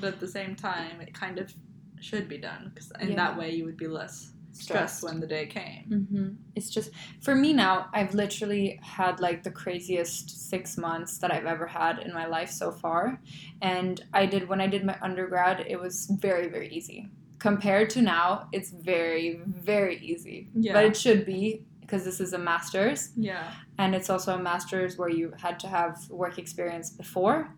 [0.00, 1.52] But at the same time, it kind of
[2.00, 3.16] should be done because in Yeah.
[3.16, 5.84] that way you would be less stressed when the day came.
[6.10, 7.88] hmm It's just for me now.
[7.92, 12.50] I've literally had like the craziest six months that I've ever had in my life
[12.50, 13.20] so far,
[13.62, 15.64] and I did when I did my undergrad.
[15.68, 17.08] It was very very easy
[17.38, 18.48] compared to now.
[18.52, 20.72] It's very very easy, Yeah.
[20.72, 23.50] but it should be because this is a master's, Yeah.
[23.78, 27.54] and it's also a master's where you had to have work experience before,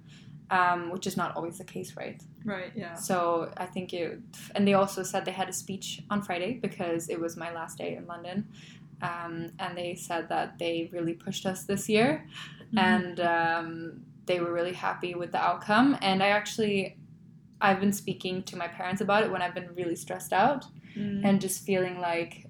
[0.52, 2.22] um, which is not always the case, right?
[2.44, 2.70] Right.
[2.76, 2.94] Yeah.
[2.94, 4.20] So I think it,
[4.54, 7.76] and they also said they had a speech on Friday because it was my last
[7.78, 8.46] day in London.
[9.02, 12.26] Um, and they said that they really pushed us this year
[12.72, 12.78] Mm-hmm.
[12.78, 15.98] and um, they were really happy with the outcome.
[16.02, 16.98] And I actually,
[17.60, 20.64] I've been speaking to my parents about it when I've been really stressed out
[20.96, 21.24] Mm.
[21.24, 22.46] and just feeling like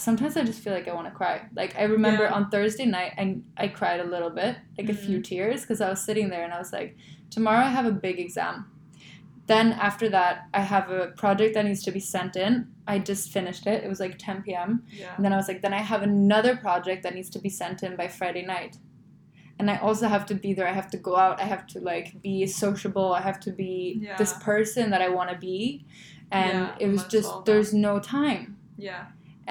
[0.00, 1.42] sometimes I just feel like I want to cry.
[1.54, 2.32] Like I remember Yeah.
[2.34, 5.88] on Thursday night and I cried a little bit, like a few tears because I
[5.90, 6.96] was sitting there and I was like,
[7.30, 8.66] tomorrow I have a big exam.
[9.46, 12.68] Then after that, I have a project that needs to be sent in.
[12.86, 13.82] I just finished it.
[13.84, 14.84] It was like 10 p.m.
[14.92, 15.14] yeah.
[15.16, 17.82] And then I was like, then I have another project that needs to be sent
[17.82, 18.76] in by Friday night.
[19.58, 20.68] And I also have to be there.
[20.68, 21.40] I have to go out.
[21.40, 23.12] I have to like be sociable.
[23.12, 25.84] I have to be this person that I want to be.
[26.30, 28.56] And Yeah, it was just there's no time.
[28.78, 29.06] Yeah.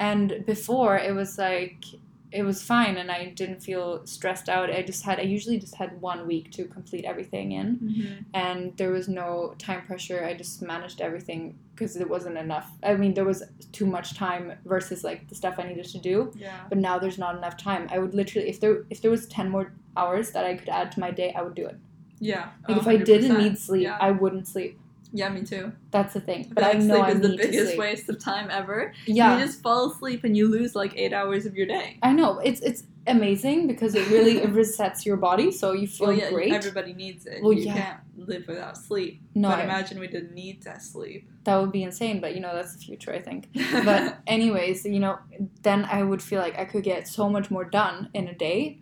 [0.08, 1.84] And before it was like
[2.32, 4.70] it was fine and I didn't feel stressed out.
[4.70, 8.12] I just had I usually just had one week to complete everything in Mm-hmm.
[8.42, 10.24] and there was no time pressure.
[10.24, 12.68] I just managed everything because it wasn't enough.
[12.90, 16.16] I mean, there was too much time versus like the stuff I needed to do.
[16.36, 16.60] Yeah.
[16.70, 17.82] But now there's not enough time.
[17.94, 20.92] I would literally if there if there was 10 more hours that I could add
[20.92, 21.76] to my day, I would do it.
[22.20, 22.44] Yeah.
[22.68, 23.98] Like if I didn't need sleep, yeah.
[24.00, 24.78] I wouldn't sleep.
[25.12, 25.72] Yeah, me too.
[25.90, 26.50] That's the thing.
[26.54, 28.92] But I know sleep I is the biggest waste of time ever.
[29.06, 29.38] Yeah.
[29.38, 31.98] You just fall asleep and you lose like eight hours of your day.
[32.02, 32.38] I know.
[32.38, 36.30] It's it's amazing because it really it resets your body, so you feel well, yeah,
[36.30, 36.52] great.
[36.52, 37.42] everybody needs it.
[37.42, 37.74] Well, you yeah.
[37.74, 39.22] can't live without sleep.
[39.34, 41.28] no, but imagine we didn't need to sleep.
[41.44, 42.20] that would be insane.
[42.20, 43.48] But you know, that's the future, I think.
[43.84, 45.18] but anyways you know
[45.62, 48.78] then i would feel like i could get so much more done in a day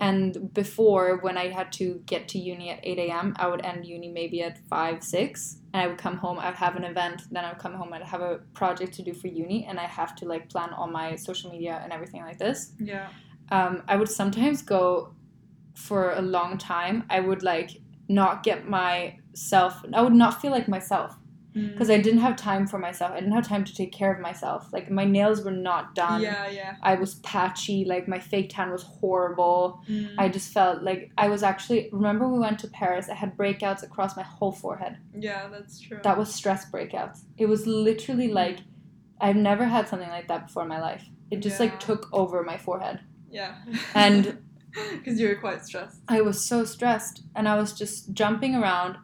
[0.00, 3.86] and before when i had to get to uni at 8 a.m i would end
[3.86, 7.44] uni maybe at 5 6 and i would come home i'd have an event then
[7.44, 10.14] i would come home i'd have a project to do for uni and i have
[10.16, 13.08] to like plan all my social media and everything like this yeah.
[13.50, 15.14] um, i would sometimes go
[15.74, 17.70] for a long time i would like
[18.08, 21.17] not get myself i would not feel like myself.
[21.54, 23.12] Because I didn't have time for myself.
[23.12, 24.68] I didn't have time to take care of myself.
[24.72, 26.20] Like my nails were not done.
[26.22, 26.76] Yeah, yeah.
[26.82, 27.84] I was patchy.
[27.84, 29.82] Like my fake tan was horrible.
[29.88, 30.14] Mm.
[30.18, 31.88] I just felt like I was actually.
[31.92, 33.08] Remember we went to Paris?
[33.08, 34.98] I had breakouts across my whole forehead.
[35.18, 35.98] yeah, that's true.
[36.04, 37.22] That was stress breakouts.
[37.36, 38.58] It was literally like
[39.20, 41.04] I've never had something like that before in my life.
[41.30, 41.66] It just Yeah.
[41.66, 43.56] like took over my forehead, yeah.
[43.94, 44.38] and
[44.92, 46.00] because you were quite stressed.
[46.08, 48.96] I was so stressed, and I was just jumping around.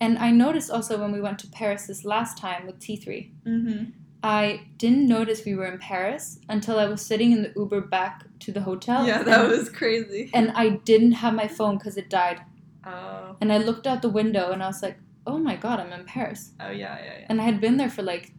[0.00, 3.84] And I noticed also when we went to Paris this last time with T3, Mm-hmm.
[4.22, 8.24] I didn't notice we were in Paris until I was sitting in the Uber back
[8.40, 9.06] to the hotel.
[9.06, 10.30] Yeah, that and, was crazy.
[10.34, 12.40] And I didn't have my phone because it died.
[12.84, 13.36] Oh.
[13.40, 16.04] And I looked out the window and I was like, oh my god, I'm in
[16.06, 16.52] Paris.
[16.58, 17.26] Oh yeah, yeah, yeah.
[17.28, 18.32] And I had been there for like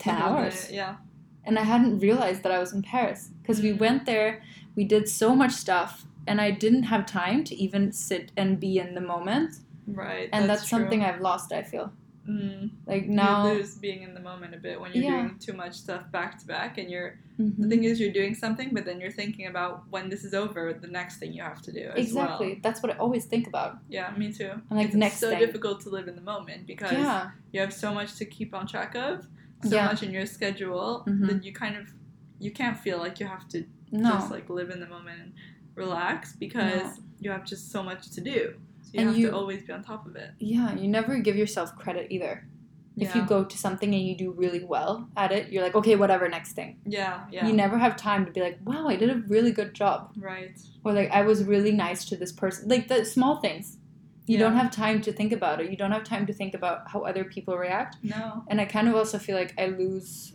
[0.00, 0.70] 10 Middle hours.
[0.70, 0.96] Yeah.
[1.44, 3.78] And I hadn't realized that I was in Paris because we Mhm.
[3.78, 4.42] went there,
[4.76, 8.78] we did so much stuff, and I didn't have time to even sit and be
[8.78, 9.54] in the moment.
[9.86, 10.28] Right.
[10.32, 10.78] And that's, true.
[10.78, 11.92] something I've lost, I feel.
[12.28, 12.70] Mm.
[12.86, 13.48] Like now.
[13.48, 15.22] you lose being in the moment a bit when you're Yeah.
[15.22, 17.56] doing too much stuff back to back, and you're Mhm.
[17.58, 20.72] the thing is you're doing something, but then you're thinking about when this is over,
[20.72, 21.90] the next thing you have to do.
[21.96, 22.48] As Exactly.
[22.50, 22.56] Well.
[22.62, 23.78] That's what I always think about.
[23.88, 24.52] Yeah, me too.
[24.70, 25.40] I'm like, it's next so thing.
[25.40, 27.30] difficult to live in the moment because Yeah.
[27.52, 29.26] you have so much to keep on track of,
[29.64, 29.86] so Yeah.
[29.86, 31.26] much in your schedule Mhm.
[31.28, 31.92] that you kind of
[32.38, 34.10] you can't feel like you have to No.
[34.14, 35.32] just like live in the moment and
[35.76, 38.54] relax because you have just so much to do.
[38.92, 40.30] You And have you- to always be on top of it.
[40.38, 42.46] Yeah, you never give yourself credit either.
[42.94, 43.08] Yeah.
[43.08, 45.96] If you go to something and you do really well at it, you're like, okay,
[45.96, 46.76] whatever, next thing.
[46.84, 47.46] Yeah, yeah.
[47.46, 50.12] You never have time to be like, wow, I did a really good job.
[50.18, 50.54] right.
[50.84, 52.68] Or like, I was really nice to this person.
[52.68, 53.78] Like the small things.
[54.26, 54.44] You Yeah.
[54.44, 55.70] don't have time to think about it.
[55.70, 57.96] You don't have time to think about how other people react.
[58.02, 58.44] No.
[58.48, 60.34] And I kind of also feel like I lose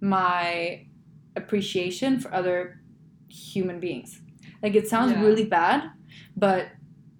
[0.00, 0.86] my
[1.36, 2.80] appreciation for other
[3.28, 4.20] human beings.
[4.62, 5.20] Like it sounds Yeah.
[5.20, 5.90] really bad,
[6.36, 6.68] but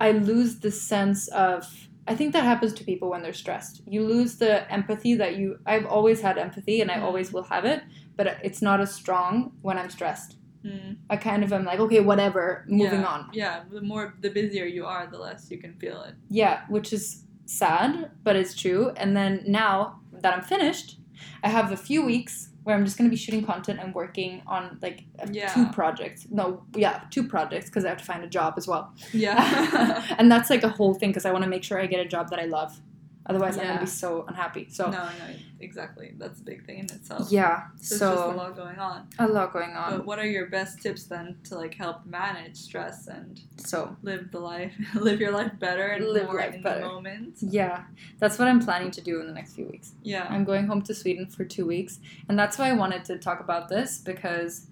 [0.01, 3.81] I lose the sense of I think that happens to people when they're stressed.
[3.87, 7.03] You lose the empathy that you I've always had empathy and I Mm.
[7.03, 7.83] always will have it,
[8.17, 10.37] but it's not as strong when I'm stressed.
[10.65, 10.97] Mm.
[11.09, 13.07] I kind of am like, okay, whatever, moving yeah.
[13.07, 13.31] on.
[13.33, 16.15] Yeah, the more the busier you are, the less you can feel it.
[16.29, 18.91] Yeah, which is sad, but it's true.
[18.97, 20.99] And then now that I'm finished,
[21.43, 24.43] I have a few weeks where I'm just going to be shooting content and working
[24.47, 25.53] on like uh, Yeah.
[25.53, 26.27] two projects.
[26.31, 28.93] No, yeah, two projects because I have to find a job as well.
[29.13, 30.03] Yeah.
[30.19, 32.09] and that's like a whole thing because I want to make sure I get a
[32.09, 32.81] job that I love.
[33.27, 34.69] Otherwise, I'm gonna be so unhappy.
[34.71, 36.13] So, no, no, exactly.
[36.19, 37.33] That's a big thing in itself.
[37.33, 39.09] yeah, So, so it's just a lot going on.
[39.19, 39.97] a lot going on.
[39.97, 44.31] But what are your best tips then to like help manage stress and so, live
[44.31, 46.81] the life, live your life better and Live more life in better.
[46.83, 47.37] the moment?
[47.41, 47.85] yeah,
[48.19, 49.93] that's what I'm planning to do in the next few weeks.
[50.03, 50.27] Yeah.
[50.29, 53.41] I'm going home to Sweden for two weeks, and that's why I wanted to talk
[53.41, 54.67] about this because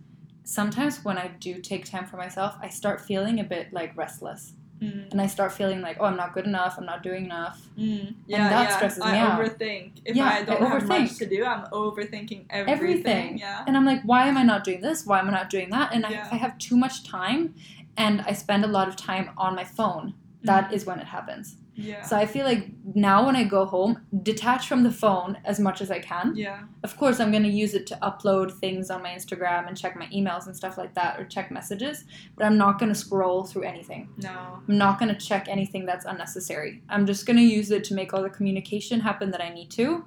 [0.44, 4.52] sometimes when I do take time for myself, I start feeling a bit like restless,
[4.83, 5.12] Mm.
[5.12, 7.61] and I start feeling like, oh, I'm not good enough, I'm not doing enough.
[7.79, 8.14] Mm.
[8.27, 8.77] Yeah, that yeah.
[8.77, 9.40] stresses I me out.
[9.40, 9.92] overthink.
[10.05, 12.75] If Yeah, I I don't have much to do, I'm overthinking everything.
[12.75, 13.38] Everything.
[13.38, 13.64] Yeah.
[13.66, 15.07] And I'm like, why am I not doing this?
[15.07, 15.95] Why am I not doing that?
[15.95, 17.55] And I, if I have too much time,
[17.97, 21.57] and I spend a lot of time on my phone, that is when it happens.
[21.74, 22.02] Yeah.
[22.02, 25.80] So I feel like now when I go home, detach from the phone as much
[25.80, 26.37] as I can.
[26.37, 26.64] yeah.
[26.82, 29.96] Of course, I'm going to use it to upload things on my Instagram and check
[29.96, 32.04] my emails and stuff like that, or check messages,
[32.37, 34.08] but I'm not going to scroll through anything.
[34.18, 34.58] No.
[34.68, 36.82] I'm not going to check anything that's unnecessary.
[36.90, 39.70] I'm just going to use it to make all the communication happen that I need
[39.72, 40.04] to,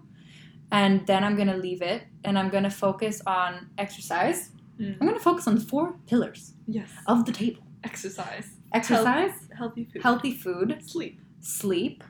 [0.72, 4.50] and then I'm going to leave it and I'm going to focus on exercise.
[4.80, 4.98] Mm.
[5.00, 6.90] I'm going to focus on the four pillars Yes.
[7.08, 8.48] of the table Exercise.
[8.74, 10.04] exercise, Healthy food.
[10.04, 11.22] healthy food, Sleep.
[11.42, 12.04] Sleep,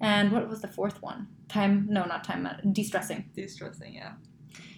[0.00, 1.28] and what was the fourth one?
[1.48, 3.30] Time, no, not time, de stressing.
[3.34, 3.94] De-stressing.
[3.94, 4.12] Yeah.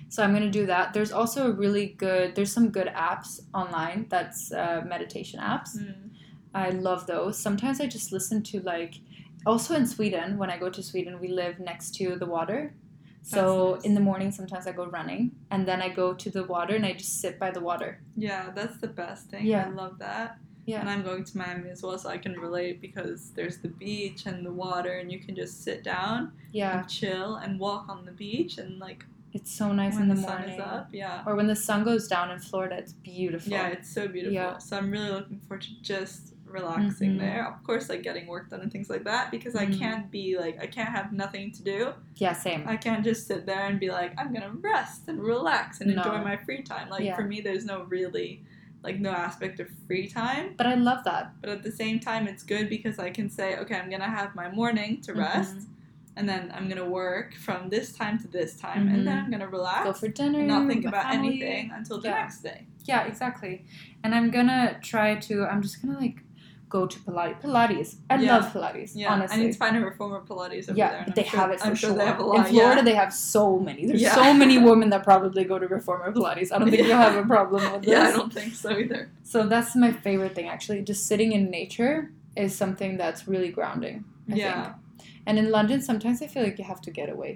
[0.09, 0.93] So I'm gonna do that.
[0.93, 2.35] There's also a really good.
[2.35, 4.07] There's some good apps online.
[4.11, 5.77] That's uh, meditation apps.
[5.79, 6.11] Mm.
[6.55, 7.39] I love those.
[7.39, 8.97] Sometimes I just listen to like.
[9.45, 12.75] Also in Sweden, when I go to Sweden, we live next to the water.
[13.23, 13.85] So nice.
[13.85, 16.85] in the morning, sometimes I go running, and then I go to the water and
[16.85, 18.01] I just sit by the water.
[18.17, 19.47] Yeah, that's the best thing.
[19.47, 19.67] Yeah.
[19.67, 20.39] I love that.
[20.65, 20.81] Yeah.
[20.81, 24.27] And I'm going to Miami as well, so I can relate because there's the beach
[24.27, 28.05] and the water, and you can just sit down Yeah, and chill and walk on
[28.05, 30.55] the beach and like It's so nice when in the, the, sun morning.
[30.55, 30.89] is up.
[30.93, 31.23] Yeah.
[31.27, 33.51] Or when the sun goes down in Florida, it's beautiful.
[33.51, 34.35] Yeah, it's so beautiful.
[34.35, 34.59] Yeah.
[34.59, 37.19] So I'm really looking forward to just relaxing Mhm.
[37.21, 37.49] there.
[37.51, 39.79] Of course, like getting work done and things like that because I Mhm.
[39.79, 41.95] can't be like I can't have nothing to do.
[42.17, 42.69] Yeah, same.
[42.69, 46.19] I can't just sit there and be like I'm gonna rest and relax and enjoy
[46.23, 46.91] my free time.
[46.91, 47.17] Like Yeah.
[47.17, 48.45] for me, there's no really
[48.83, 50.55] like no aspect of free time.
[50.57, 51.33] But I love that.
[51.41, 54.35] But at the same time, it's good because I can say, okay, I'm gonna have
[54.35, 55.67] my morning to rest, Mhm.
[56.17, 59.25] and then I'm gonna work from this time to this time, and then Mhm.
[59.25, 60.41] I'm gonna relax Go for dinner.
[60.41, 61.29] and not think about family.
[61.43, 62.15] anything until the Yeah.
[62.23, 62.67] next day.
[62.85, 63.65] Yeah, exactly.
[64.03, 65.45] And I'm gonna try to.
[65.47, 66.23] I'm just gonna like
[66.77, 67.41] go to Pilates.
[67.43, 67.91] Pilates.
[68.09, 68.33] I Yeah.
[68.37, 68.93] love Pilates.
[68.95, 69.37] Yeah, honestly.
[69.37, 70.93] I need to find a reformer Pilates over there.
[70.93, 71.91] yeah, but they sure- have it for I'm sure.
[71.91, 71.99] sure.
[71.99, 72.45] They have a lot, In.
[72.53, 72.85] Florida, yeah.
[72.91, 73.81] they have so many.
[73.87, 74.15] There's Yeah.
[74.15, 76.51] so many women that probably go to reformer Pilates.
[76.53, 77.91] I don't think you'll have a problem with this.
[77.97, 79.03] yeah, I don't think so either.
[79.23, 80.81] So that's my favorite thing actually.
[80.93, 81.97] Just sitting in nature
[82.45, 83.97] is something that's really grounding.
[84.33, 84.77] I yeah, think.
[85.27, 87.33] And in London, sometimes I feel like you have to get away.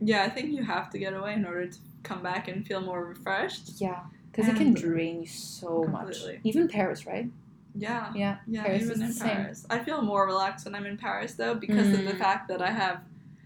[0.00, 0.20] yeah.
[0.24, 3.04] I think you have to get away in order to come back and feel more
[3.14, 3.66] refreshed.
[3.86, 6.32] Yeah, because it can drain you so Completely.
[6.34, 6.40] much.
[6.50, 7.28] Even Paris, right?
[7.74, 8.36] Yeah, Yeah.
[8.46, 8.62] yeah.
[8.64, 9.28] Paris even in the same.
[9.36, 12.18] Paris, I feel more relaxed when I'm in Paris though because of the Mm.
[12.18, 13.00] fact that I have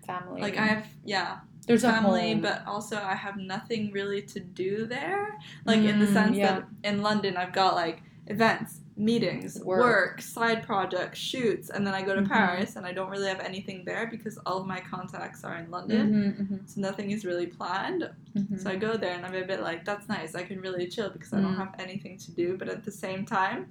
[0.07, 0.41] Family.
[0.41, 5.27] like I have yeah There's family, but also I have nothing really to do there.
[5.65, 6.53] Like in the Mm, sense yeah.
[6.61, 9.79] that in London I've got like events, meetings, Work.
[9.81, 12.29] work, side projects, shoots, and then I go to Mhm.
[12.29, 15.71] Paris and I don't really have anything there because all of my contacts are in
[15.71, 16.13] London.
[16.13, 18.11] Mhm, mhm, So nothing is really planned.
[18.37, 18.59] mhm.
[18.61, 20.35] So I go there and I'm a bit like, that's nice.
[20.35, 21.59] I can really chill because I don't Mm.
[21.59, 22.57] have anything to do.
[22.57, 23.67] But at the same time,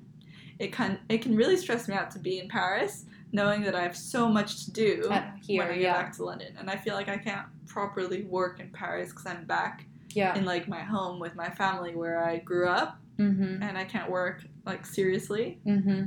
[0.59, 3.81] it can it can really stress me out to be in Paris, knowing that I
[3.83, 6.55] have so much to do At here, when I get yeah, back to London.
[6.57, 10.37] And I feel like I can't properly work in Paris because I'm back yeah.
[10.37, 13.63] in like my home with my family where I grew up, Mm-hmm.
[13.63, 15.59] and I can't work like seriously.
[15.65, 16.03] Mm-hmm.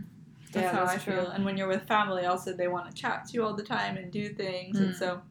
[0.52, 1.14] That's Yeah, how that's I true.
[1.22, 1.28] feel.
[1.30, 3.96] And when you're with family, also they want to chat to you all the time
[3.96, 4.98] and do things, and Mm.
[4.98, 5.22] so.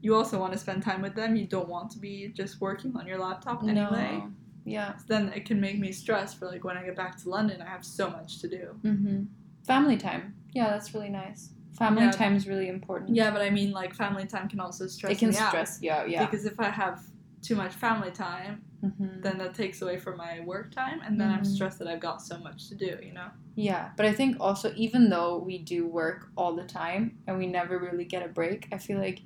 [0.00, 1.34] You also want to spend time with them.
[1.34, 4.18] You don't want to be just working on your laptop anyway.
[4.18, 4.30] No.
[4.64, 4.96] Yeah.
[4.96, 7.60] So then it can make me stressed for like when I get back to London,
[7.62, 8.74] I have so much to do.
[8.82, 9.24] Mm-hmm.
[9.66, 10.34] Family time.
[10.52, 11.50] Yeah, that's really nice.
[11.78, 12.10] Family Yeah.
[12.12, 13.14] time is really important.
[13.16, 16.08] Yeah, but I mean, like family time can also stress it can stress you out.
[16.08, 16.24] Yeah.
[16.24, 17.02] because if I have
[17.42, 19.22] too much family time, Mm-hmm.
[19.22, 21.46] then that takes away from my work time, and then I'm Mhm.
[21.46, 22.98] stressed that I've got so much to do.
[23.02, 23.28] You know?
[23.54, 27.46] Yeah, but I think also even though we do work all the time and we
[27.46, 29.22] never really get a break, I feel like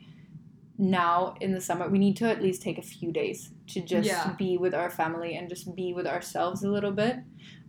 [0.78, 4.06] now in the summer we need to at least take a few days to just
[4.06, 4.32] Yeah.
[4.38, 7.16] be with our family and just be with ourselves a little bit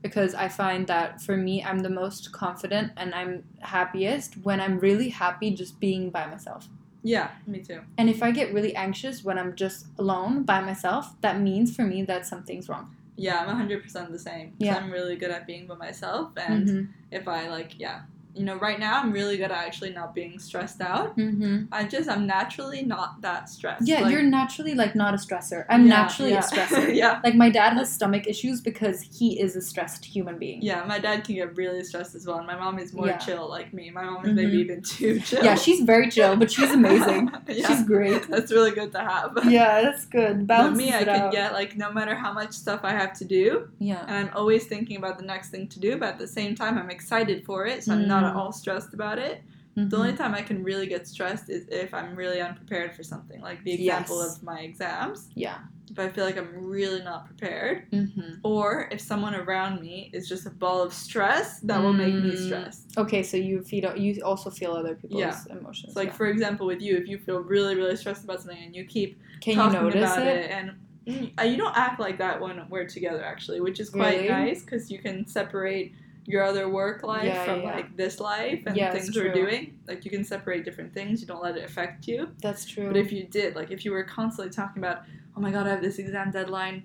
[0.03, 4.79] because I find that for me I'm the most confident and I'm happiest when I'm
[4.79, 6.69] really happy just being by myself.
[7.01, 7.81] Yeah, me too.
[7.97, 11.83] And if I get really anxious when I'm just alone by myself, that means for
[11.83, 12.95] me that something's wrong.
[13.15, 14.75] Yeah, I'm 100% the same Yeah.
[14.77, 16.87] I'm really good at being by myself, and Mhm.
[17.11, 18.01] if I like, yeah,
[18.35, 21.17] you know, right now I'm really good at actually not being stressed out.
[21.17, 21.67] Mhm.
[21.71, 23.87] I just I'm naturally not that stressed.
[23.87, 25.65] Yeah, Like, you're naturally like not a stressor.
[25.69, 26.39] I'm yeah, naturally yeah.
[26.39, 26.95] a stressor.
[27.03, 27.19] yeah.
[27.23, 30.61] Like my dad has stomach issues because he is a stressed human being.
[30.61, 33.17] Yeah, my dad can get really stressed as well, and my mom is more Yeah.
[33.17, 33.89] chill like me.
[33.89, 34.63] My mom is maybe Mhm.
[34.65, 35.43] even too chill.
[35.43, 37.31] Yeah, she's very chill, but she's amazing.
[37.69, 38.27] She's great.
[38.29, 39.37] that's really good to have.
[39.45, 40.47] Yeah, that's good.
[40.47, 41.31] But Balance me, I can out.
[41.31, 44.03] get like no matter how much stuff I have to do, Yeah.
[44.07, 45.97] and I'm always thinking about the next thing to do.
[45.97, 48.37] But at the same time, I'm excited for it, so I'm not at Mm.
[48.37, 49.43] all stressed about it.
[49.77, 49.89] Mhm.
[49.89, 53.39] The only time I can really get stressed is if I'm really unprepared for something,
[53.41, 54.37] like the example Yes.
[54.37, 55.29] of my exams.
[55.35, 55.59] Yeah.
[55.91, 58.39] If I feel like I'm really not prepared, Mhm.
[58.43, 62.31] or if someone around me is just a ball of stress, that will make me
[62.33, 62.45] Mm.
[62.45, 62.97] stressed.
[62.97, 65.35] Okay, so you feel you also feel other people's Yeah.
[65.49, 65.93] emotions.
[65.93, 66.13] So, like yeah.
[66.15, 69.19] for example, with you, if you feel really, really stressed about something and you keep
[69.41, 70.45] Can you talking notice about it?
[70.45, 70.71] it, and
[71.07, 74.27] mm, uh, you don't act like that when we're together, actually, which is quite Really?
[74.29, 75.93] nice because you can separate
[76.29, 77.75] your other work life Yeah, from yeah.
[77.75, 79.79] like this life and Yeah, things we're doing.
[79.87, 81.19] Like you can separate different things.
[81.21, 82.29] You don't let it affect you.
[82.41, 82.87] That's true.
[82.87, 84.99] But if you did, like if you were constantly talking about,
[85.35, 86.83] oh my god, I have this exam deadline.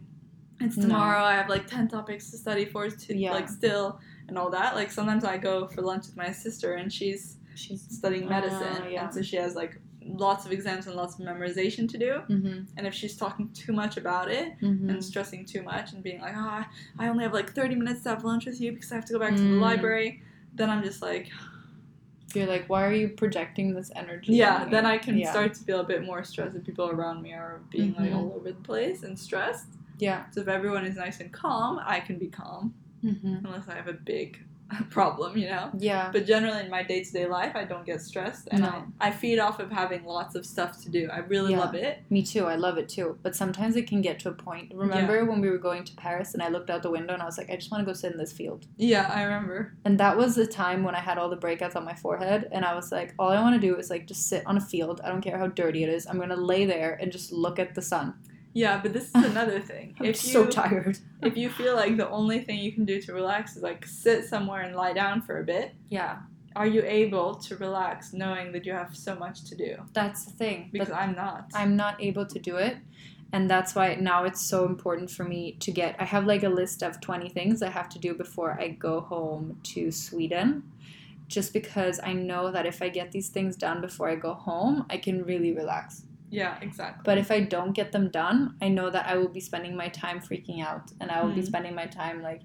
[0.61, 0.85] It's No.
[0.85, 1.23] tomorrow.
[1.23, 2.89] I have like ten topics to study for.
[2.89, 4.75] To like still and all that.
[4.75, 8.87] Like sometimes I go for lunch with my sister and she's she's studying medicine, Ah,
[8.89, 9.05] yeah.
[9.05, 12.21] and so she has like lots of exams and lots of memorization to do.
[12.29, 12.67] Mhm.
[12.77, 14.89] And if she's talking too much about it Mhm.
[14.91, 18.11] and stressing too much and being like, ah, I only have like thirty minutes to
[18.11, 19.61] have lunch with you because I have to go back to the Mm.
[19.61, 20.23] library,
[20.55, 21.31] then I'm just like,
[22.35, 24.33] You're like, why are you projecting this energy?
[24.35, 24.65] yeah.
[24.65, 24.85] Then?
[24.87, 25.31] I can yeah.
[25.31, 28.17] start to feel a bit more stressed if people around me are being like Mhm.
[28.17, 29.69] all over the place and stressed.
[30.01, 30.29] Yeah.
[30.33, 33.45] So if everyone is nice and calm, I can be calm Mhm.
[33.45, 34.43] unless I have a big
[34.91, 35.71] problem, you know.
[35.79, 36.11] Yeah.
[36.13, 38.85] But generally in my day to day life, I don't get stressed, and No.
[39.01, 41.09] I, I feed off of having lots of stuff to do.
[41.13, 41.61] I really Yeah.
[41.61, 42.03] love it.
[42.11, 42.47] Me too.
[42.47, 43.19] I love it too.
[43.23, 44.73] But sometimes it can get to a point.
[44.75, 47.27] Remember when we were going to Paris and I looked out the window and I
[47.27, 48.67] was like, I just want to go sit in this field.
[48.77, 49.75] Yeah, I remember.
[49.85, 52.65] And that was the time when I had all the breakouts on my forehead and
[52.65, 55.01] I was like, all I want to do is like just sit on a field.
[55.05, 56.07] I don't care how dirty it is.
[56.07, 58.15] I'm going to lay there and just look at the sun.
[58.55, 59.95] Yeah, but this is another thing.
[60.01, 60.99] I'm if so you tired.
[61.23, 64.25] if you feel like the only thing you can do to relax is like sit
[64.27, 66.19] somewhere and lie down for a bit, Yeah,
[66.57, 69.77] are you able to relax knowing that you have so much to do?
[69.93, 70.69] that's the thing.
[70.73, 71.51] Because But I'm not.
[71.53, 72.77] I'm not able to do it.
[73.33, 75.97] And that's why now it's so important for me to get.
[75.99, 79.01] I have like a list of 20 things I have to do before I go
[79.01, 80.63] home to Sweden.
[81.27, 84.87] Just because I know that if I get these things done before I go home,
[84.89, 86.05] I can really relax.
[86.41, 87.03] Yeah, exactly.
[87.09, 89.89] But if I don't get them done, I know that I will be spending my
[90.03, 91.51] time freaking out and I will be Mm.
[91.53, 92.43] spending my time like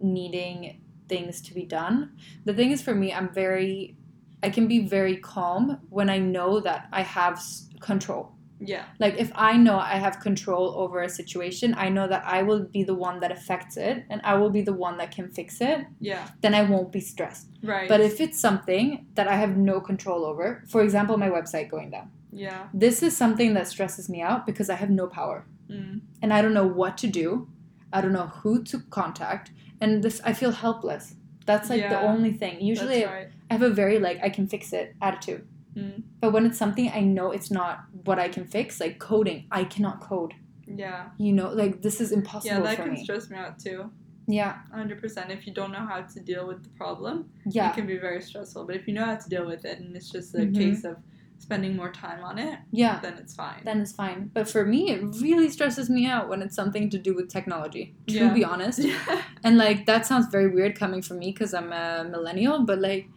[0.00, 1.96] needing things to be done.
[2.44, 3.96] The thing is for me, I'm very
[4.42, 8.32] I can be very calm when I know that I have s- control.
[8.58, 12.42] yeah, Like if I know I have control over a situation, I know that I
[12.42, 15.28] will be the one that affects it and I will be the one that can
[15.30, 15.80] fix it,
[16.10, 17.48] yeah, then I won't be stressed.
[17.62, 17.88] right.
[17.88, 21.90] But if it's something that I have no control over, for example, my website going
[21.90, 22.10] down.
[22.32, 26.32] Yeah, This is something that stresses me out because I have no power mm, and
[26.32, 27.48] I don't know what to do.
[27.92, 29.50] I don't know who to contact
[29.80, 31.14] and this I feel helpless.
[31.46, 32.60] That's like the only thing.
[32.60, 33.28] Usually right.
[33.50, 35.46] I have a very like I can fix it attitude.
[35.76, 36.02] Mm.
[36.20, 39.64] But when it's something I know it's not what I can fix, like coding, I
[39.64, 40.34] cannot code.
[40.66, 43.02] Yeah, You know, like this is impossible yeah, that can me.
[43.04, 43.90] stress me out too.
[44.28, 45.30] Yeah, 100%.
[45.30, 48.20] If you don't know how to deal with the problem, yeah, it can be very
[48.22, 48.64] stressful.
[48.66, 50.54] But if you know how to deal with it and it's just a Mhm.
[50.54, 50.96] case of
[51.40, 53.00] spending more time on it, yeah.
[53.00, 53.62] then it's fine.
[53.64, 54.30] Then it's fine.
[54.32, 57.94] But for me, it really stresses me out when it's something to do with technology.
[58.08, 58.32] To Yeah.
[58.32, 58.80] be honest,
[59.44, 62.64] and like that sounds very weird coming from me because I'm a millennial.
[62.64, 63.08] But like,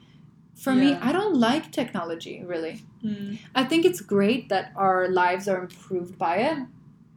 [0.55, 2.81] for me, I don't like technology really.
[3.03, 6.57] Mm, I think it's great that our lives are improved by it,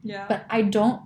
[0.03, 0.27] yeah.
[0.29, 1.03] but I don't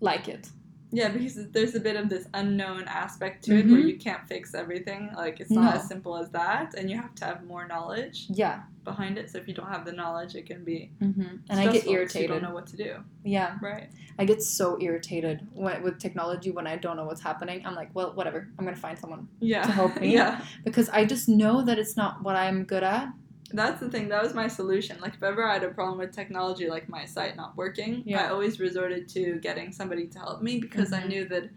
[0.00, 0.48] like it.
[0.92, 3.88] Yeah, because there's a bit of this unknown aspect to it where Mhm.
[3.88, 5.10] you can't fix everything.
[5.16, 5.80] Like it's not No.
[5.80, 9.30] as simple as that, and you have to have more knowledge Yeah, behind it.
[9.30, 12.22] So if you don't have the knowledge, it can be hmm and I get irritated.
[12.22, 12.96] You don't know what to do.
[13.22, 13.88] Yeah, Right.
[14.18, 17.64] I get so irritated when, with technology when I don't know what's happening.
[17.64, 18.48] I'm like, well, whatever.
[18.58, 19.62] I'm gonna find someone Yeah.
[19.62, 20.12] To help me?
[20.18, 20.44] yeah.
[20.64, 23.08] because I just know that it's not what I'm good at.
[23.52, 24.08] That's the thing.
[24.08, 24.98] That was my solution.
[25.00, 28.24] Like if ever I had a problem with technology, like my site not working, Yeah.
[28.26, 31.08] I always resorted to getting somebody to help me because I Mhm.
[31.08, 31.50] knew that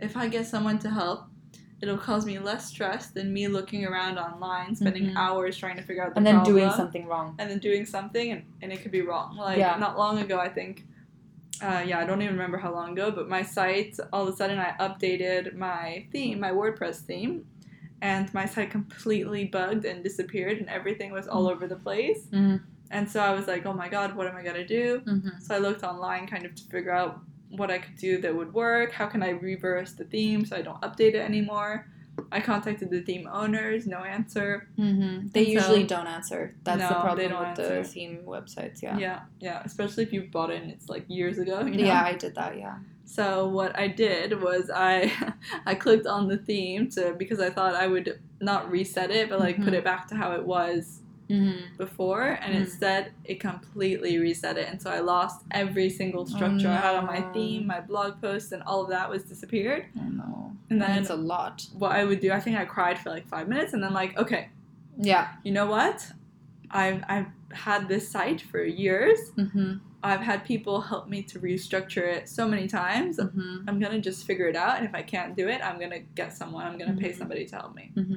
[0.00, 1.26] if I get someone to help.
[1.82, 5.16] It'll cause me less stress than me looking around online, spending Mhm.
[5.16, 6.56] hours trying to figure out the and then problem.
[6.56, 7.34] doing something wrong.
[7.38, 9.36] and then doing something and, and it could be wrong.
[9.36, 9.76] Like Yeah.
[9.76, 10.86] not long ago, I think.
[11.62, 14.36] Uh, yeah, I don't even remember how long ago, but my site all of a
[14.36, 17.44] sudden I updated my theme, my WordPress theme,
[18.02, 22.26] and my site completely bugged and disappeared, and everything was all over the place.
[22.32, 22.60] Mm.
[22.90, 25.00] And so I was like, oh my god, what am I gonna do?
[25.06, 25.40] Mm-hmm.
[25.40, 27.20] So I looked online kind of to figure out
[27.50, 28.92] what I could do that would work.
[28.92, 31.88] How can I reverse the theme so I don't update it anymore?
[32.32, 34.68] I contacted the theme owners, no answer.
[34.78, 35.28] Mm-hmm.
[35.28, 36.54] They And so- usually don't answer.
[36.64, 38.82] That's No, the problem with the theme websites.
[38.82, 38.98] Yeah.
[38.98, 41.60] Yeah, yeah, especially if you bought it and it's like years ago.
[41.60, 41.84] You know?
[41.84, 42.56] Yeah, I did that.
[42.58, 42.78] Yeah.
[43.08, 45.12] So what I did was I
[45.66, 49.38] I clicked on the theme to because I thought I would not reset it but
[49.40, 49.78] like put Mhm.
[49.78, 51.00] it back to how it was
[51.30, 51.76] Mm-hmm.
[51.76, 52.60] before and Mm.
[52.60, 57.06] instead it completely reset it and so I lost every single structure I had on
[57.06, 59.86] my theme, my blog posts and all of that was disappeared.
[60.00, 60.52] I know.
[60.70, 61.66] And then- it's a lot.
[61.76, 64.16] What I would do, I think I cried for like 5 minutes and then like,
[64.16, 64.50] okay,
[64.98, 65.28] Yeah.
[65.42, 66.12] you know what?
[66.70, 69.18] I've I've had this site for years.
[69.36, 69.78] Mm-hmm.
[70.02, 73.18] I've had people help me to restructure it so many times.
[73.18, 73.68] Mm-hmm.
[73.68, 76.32] I'm gonna just figure it out, and if I can't do it, I'm gonna get
[76.32, 76.66] someone.
[76.66, 77.18] I'm gonna pay Mhm.
[77.18, 77.92] somebody to help me.
[77.96, 78.14] Mm-hmm.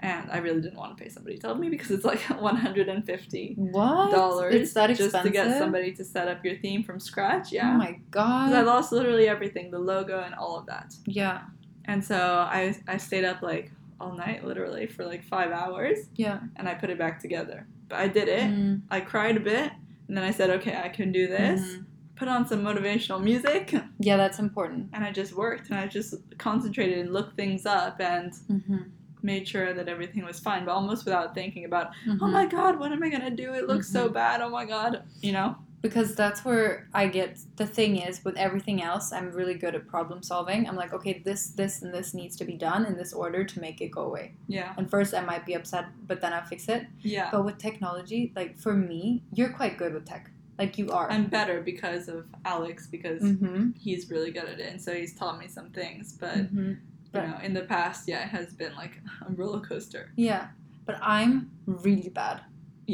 [0.00, 2.18] And I really didn't want to pay somebody to help me because it's like
[2.76, 4.10] 150 What?
[4.10, 7.52] dollars It's that just to get somebody to set up your theme from scratch.
[7.52, 8.46] Yeah, Oh my God.
[8.48, 10.94] because I lost literally everything, the logo and all of that.
[11.06, 11.42] Yeah.
[11.84, 16.40] And so I I stayed up like all night, literally for like five hours, Yeah.
[16.56, 17.66] and I put it back together.
[17.88, 18.42] But I did it.
[18.50, 18.80] Mm.
[18.90, 19.70] I cried a bit,
[20.08, 21.60] and then I said, okay, I can do this.
[21.60, 21.84] Mhm.
[22.14, 24.90] Put on some motivational music, Yeah, that's important.
[24.92, 28.76] and I just worked, and I just concentrated and looked things up and Mm-hmm.
[29.22, 32.22] made sure that everything was fine, but almost without thinking about, Mm-hmm.
[32.22, 33.54] oh my god, what am I gonna do?
[33.54, 34.40] It looks so bad.
[34.42, 35.56] Oh my god, you know?
[35.82, 39.88] Because that's where I get the thing is with everything else I'm really good at
[39.88, 40.68] problem solving.
[40.68, 43.60] I'm like, okay, this this and this needs to be done in this order to
[43.60, 44.34] make it go away.
[44.46, 46.86] Yeah, And first I might be upset, but then I'll fix it.
[47.02, 47.28] yeah.
[47.30, 50.30] But with technology, like for me, you're quite good with tech.
[50.56, 51.10] Like you are.
[51.10, 53.70] I'm better because of Alex because mm-hmm.
[53.78, 56.12] he's really good at it, and so he's taught me some things.
[56.12, 56.74] But mm-hmm.
[57.14, 60.12] you know, in the past, yeah, it has been like a roller coaster.
[60.14, 60.48] Yeah.
[60.84, 62.42] But I'm really bad.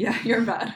[0.03, 0.73] Yeah, you're bad.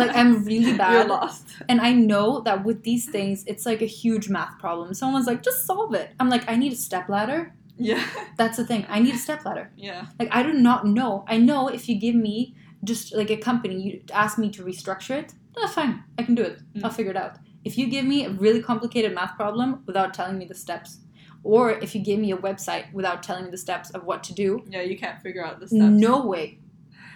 [0.00, 1.08] Like I'm really You're bad.
[1.08, 1.44] lost.
[1.68, 4.94] And I know that with these things, it's like a huge math problem.
[4.94, 6.08] Someone's like, just solve it.
[6.20, 7.40] I'm like, I need a step ladder.
[7.78, 8.02] Yeah,
[8.40, 8.86] That's the thing.
[8.88, 9.70] I need a step ladder.
[9.76, 11.24] yeah, Like I do not know.
[11.28, 12.54] I know if you give me
[12.84, 16.02] just like a company, you ask me to restructure it, that's fine.
[16.18, 16.58] I can do it.
[16.74, 16.84] Mm.
[16.84, 17.34] I'll figure it out.
[17.64, 21.00] If you give me a really complicated math problem without telling me the steps,
[21.42, 24.32] or if you give me a website without telling me the steps of what to
[24.34, 25.82] do, Yeah, you can't figure out the steps.
[26.08, 26.58] no way,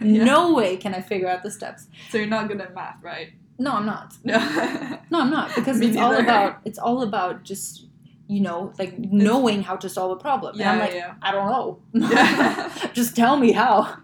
[0.01, 0.25] Yeah.
[0.25, 1.87] no way can I figure out the steps.
[2.11, 3.33] So you're not good at math, right?
[3.59, 4.15] No, I'm not.
[4.25, 4.39] No.
[5.11, 7.87] No, I'm not because Me it's all about it's all about just
[8.29, 10.55] you know like knowing how to solve a problem.
[10.57, 11.15] yeah, and I'm like, yeah.
[11.21, 11.81] I don't know.
[11.93, 12.91] Yeah.
[12.95, 13.97] just tell me how.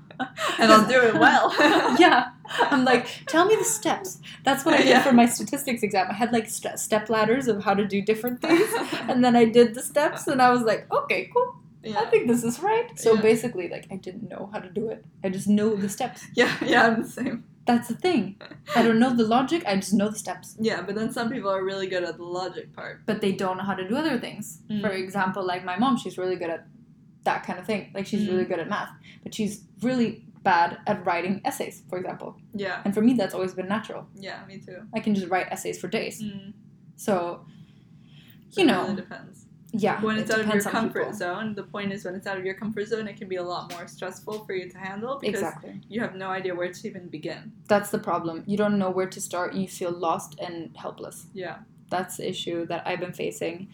[0.59, 1.55] And I'll do it well.
[2.01, 2.30] yeah.
[2.70, 4.18] I'm like, tell me the steps.
[4.44, 5.03] That's what I did Yeah.
[5.03, 6.07] for my statistics exam.
[6.11, 8.68] I had like st- step ladders of how to do different things,
[9.09, 11.57] and then I did the steps, and I was like, okay, cool.
[11.95, 12.89] I think this is right.
[12.99, 13.20] So Yeah.
[13.22, 15.05] basically, like, I didn't know how to do it.
[15.24, 16.24] I just know the steps.
[16.34, 17.45] yeah, yeah, I'm the same.
[17.66, 18.37] That's the thing.
[18.76, 19.64] I don't know the logic.
[19.66, 20.57] I just know the steps.
[20.61, 23.05] Yeah, but then some people are really good at the logic part.
[23.07, 24.62] But they don't know how to do other things.
[24.70, 24.80] Mm.
[24.82, 26.66] For example, like my mom, she's really good at
[27.24, 27.91] that kind of thing.
[27.95, 28.30] Like she's Mm.
[28.32, 28.91] really good at math,
[29.24, 32.37] but she's really bad at writing essays, for example.
[32.55, 34.07] Yeah, And for me, that's always been natural.
[34.14, 34.82] yeah, me too.
[34.95, 36.22] I can just write essays for days.
[36.22, 36.53] Mm.
[36.95, 37.45] So,
[38.51, 39.45] So you it know, really depends.
[39.79, 41.12] Yeah, When it it's out of your comfort people.
[41.14, 43.43] zone, the point is when it's out of your comfort zone, it can be a
[43.43, 45.81] lot more stressful for you to handle because Exactly.
[45.89, 47.53] you have no idea where to even begin.
[47.68, 48.43] That's the problem.
[48.47, 49.55] You don't know where to start.
[49.55, 51.27] You feel lost and helpless.
[51.35, 51.59] Yeah.
[51.91, 53.68] That's the issue that I've been facing.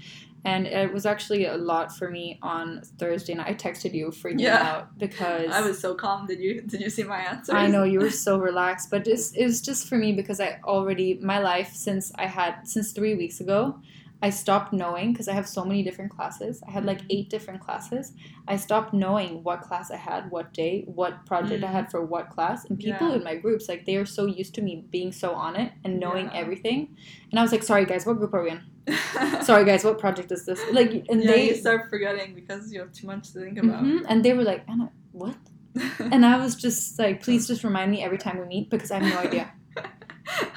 [0.45, 3.47] And it was actually a lot for me on Thursday night.
[3.47, 4.71] I texted you freaking Yeah.
[4.71, 6.27] out because I was so calm.
[6.27, 7.55] Did you did you see my answer?
[7.55, 11.21] I know you were so relaxed, but it was just for me because I already
[11.23, 13.79] my life since I had since three weeks ago,
[14.23, 16.62] I stopped knowing because I have so many different classes.
[16.68, 18.12] I had like eight different classes.
[18.47, 21.73] I stopped knowing what class I had, what day, what project I Mm.
[21.73, 22.64] had for what class.
[22.66, 23.16] And people Yeah.
[23.16, 25.99] in my groups, like they are so used to me being so on it and
[25.99, 26.43] knowing Yeah.
[26.43, 26.97] everything.
[27.31, 28.61] And I was like, sorry guys, what group are we in?
[29.43, 30.61] Sorry guys, what project is this?
[30.73, 33.83] Like, and yeah, they you start forgetting because you have too much to think about.
[33.85, 35.37] Mhm, and they were like, Anna, what?
[36.12, 38.99] And I was just like, please just remind me every time we meet because I
[38.99, 39.53] have no idea.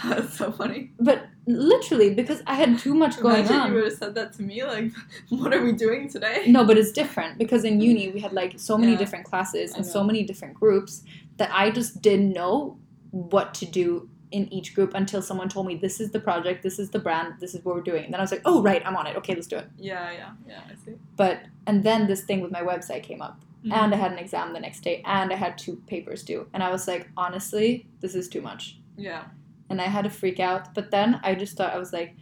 [0.04, 0.92] That's so funny.
[1.00, 3.68] But literally, because I had too much going Imagine on.
[3.70, 4.64] you would have said that to me.
[4.64, 4.92] Like,
[5.30, 6.46] what are we doing today?
[6.48, 8.98] No, but it's different because in uni we had like so many Yeah.
[9.00, 11.04] different classes and so many different groups
[11.38, 12.78] that I just didn't know
[13.12, 16.78] what to do in each group until someone told me this is the project, this
[16.80, 18.04] is the brand, this is what we're doing.
[18.06, 19.16] And then I was like, oh right, I'm on it.
[19.18, 19.68] Okay, let's do it.
[19.78, 20.60] Yeah, yeah, yeah.
[20.70, 20.96] I see.
[21.16, 23.80] But and then this thing with my website came up, Mm-hmm.
[23.80, 26.62] and I had an exam the next day, and I had two papers due, and
[26.62, 28.78] I was like, honestly, this is too much.
[28.96, 29.24] yeah,
[29.70, 30.74] and I had to freak out.
[30.74, 32.16] But then I just thought I was like,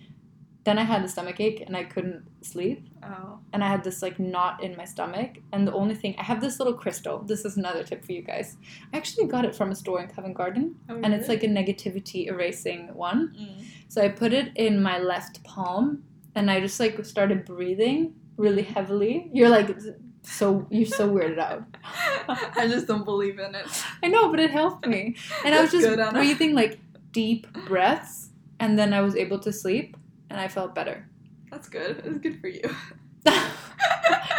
[0.64, 4.02] then I had a stomach ache and I couldn't sleep, oh, and I had this
[4.02, 5.40] like knot in my stomach.
[5.52, 7.20] And the only thing I have this little crystal.
[7.20, 8.56] This is another tip for you guys.
[8.94, 11.48] I actually got it from a store in Covent Garden, oh and it's like a
[11.48, 13.36] negativity erasing one.
[13.38, 13.66] Mm.
[13.90, 16.04] So I put it in my left palm,
[16.36, 19.30] and I just like started breathing really heavily.
[19.34, 19.76] You're like.
[20.26, 21.66] So you're so weirded out.
[22.56, 23.68] I just don't believe in it.
[24.02, 25.18] I know, but it helped me.
[25.44, 26.80] And I was just good, breathing like
[27.14, 29.96] deep breaths, and then I was able to sleep,
[30.30, 31.08] and I felt better.
[31.50, 32.02] That's good.
[32.04, 32.64] It's good for you.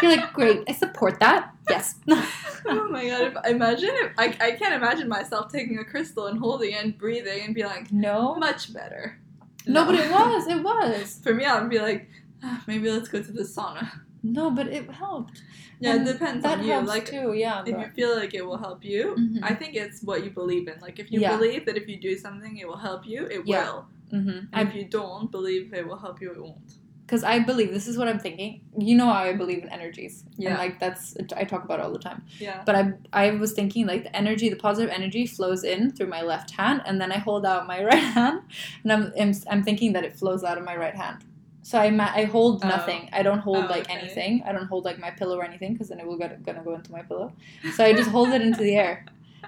[0.03, 1.55] You're like, great, I support that.
[1.71, 1.95] Yes.
[2.09, 3.23] oh my god!
[3.23, 6.99] If, imagine if I, I can't imagine myself taking a crystal and holding it and
[6.99, 8.35] breathing and be like, no.
[8.35, 9.19] much better.
[9.67, 10.47] No, but it was.
[10.47, 11.21] It was.
[11.23, 12.09] For me, I would be like,
[12.43, 13.89] "Ah, maybe let's go to the sauna.
[14.23, 15.43] No, but it helped.
[15.81, 16.81] Yeah, And it depends on you.
[16.81, 17.33] Like, too.
[17.35, 17.63] Yeah.
[17.67, 19.39] if you feel like it will help you, Mhm.
[19.43, 20.79] I think it's what you believe in.
[20.81, 21.37] Like, if you Yeah.
[21.37, 23.65] believe that if you do something, it will help you, it Yeah.
[23.65, 23.87] will.
[24.13, 24.49] Mhm.
[24.53, 26.75] And if you don't believe it will help you, it won't.
[27.07, 28.63] Because I believe this is what I'm thinking.
[28.79, 30.25] You know, I believe in energies.
[30.39, 30.51] Yeah.
[30.51, 32.23] And like that's I talk about it all the time.
[32.41, 32.63] Yeah.
[32.65, 36.23] But I I was thinking like the energy, the positive energy flows in through my
[36.23, 38.41] left hand, and then I hold out my right hand,
[38.83, 41.19] and I'm I'm, I'm thinking that it flows out of my right hand.
[41.71, 42.69] So I ma- I hold Oh.
[42.69, 43.03] nothing.
[43.19, 43.99] I don't hold Oh, like okay.
[43.99, 44.33] anything.
[44.47, 46.75] I don't hold like my pillow or anything because then it will get, gonna go
[46.75, 47.29] into my pillow.
[47.77, 48.95] So I just hold it into the air,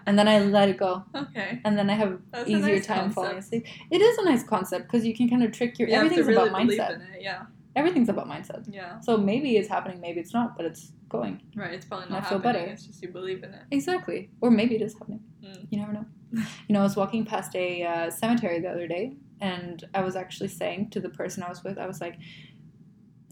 [0.06, 0.92] and then I let it go,
[1.24, 1.60] Okay.
[1.64, 3.14] and then I have That's easier nice time concept.
[3.14, 3.64] falling asleep.
[3.90, 6.26] It is a nice concept because you can kind of trick your You have everything's
[6.28, 6.94] really about mindset.
[6.96, 7.22] in it.
[7.28, 7.42] Yeah.
[7.80, 8.62] Everything's about mindset.
[8.72, 8.98] Yeah.
[9.00, 11.34] So maybe it's happening, maybe it's not, but it's going.
[11.54, 11.74] Right.
[11.74, 12.62] It's probably And not I feel happening.
[12.62, 12.72] better.
[12.72, 13.62] It's just you believe in it.
[13.70, 14.30] Exactly.
[14.40, 15.20] Or maybe it is happening.
[15.44, 15.66] Mm.
[15.70, 16.06] You never know.
[16.68, 19.04] You know, I was walking past a uh, cemetery the other day,
[19.40, 22.16] and I was actually saying to the person I was with, I was like,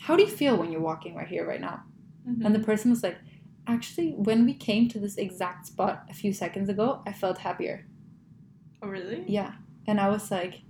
[0.01, 1.83] How do you feel when you're walking right here, right now?
[2.29, 2.45] Mhm.
[2.45, 3.19] And the person was like,
[3.67, 7.87] Actually, when we came to this exact spot a few seconds ago, I felt happier.
[8.83, 9.25] oh, really?
[9.27, 9.53] Yeah.
[9.87, 10.63] And I was like,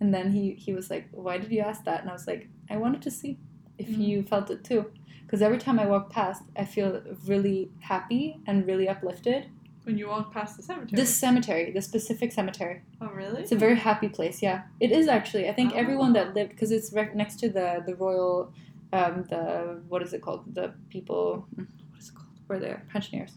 [0.00, 2.00] and then he, he was like, Why did you ask that?
[2.00, 3.38] And I was like, I wanted to see
[3.78, 3.98] if Mhm.
[4.08, 4.90] you felt it too.
[5.22, 9.48] Because every time I walk past, I feel really happy and really uplifted.
[9.84, 10.96] When you walk past the cemetery.
[10.96, 13.42] This cemetery, this specific cemetery, Oh, really?
[13.42, 14.40] it's a very happy place.
[14.42, 15.48] Yeah, it is actually.
[15.48, 15.76] I think Oh.
[15.76, 18.52] everyone that lived, because it's right next to the the royal,
[18.92, 20.42] um, the what is it called?
[20.54, 22.28] The people, what is it called?
[22.46, 23.32] Where they're pensioners.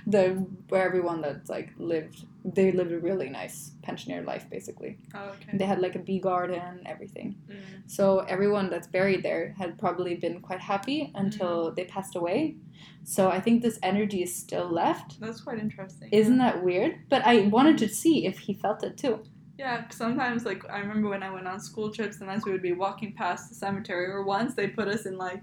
[0.07, 0.29] the
[0.69, 2.25] where everyone that's like lived
[2.55, 4.97] they lived a really nice pensioner life basically.
[5.13, 5.57] Oh, okay.
[5.57, 7.35] They had like a bee garden, everything.
[7.49, 7.89] Mm.
[7.89, 12.55] So everyone that's buried there had probably been quite happy until they passed away.
[13.03, 15.19] So I think this energy is still left.
[15.19, 16.09] That's quite interesting.
[16.11, 17.09] Isn't that weird?
[17.09, 19.23] But I wanted to see if he felt it too.
[19.57, 22.73] Yeah, sometimes like I remember when I went on school trips, sometimes we would be
[22.73, 25.41] walking past the cemetery, or once they put us in like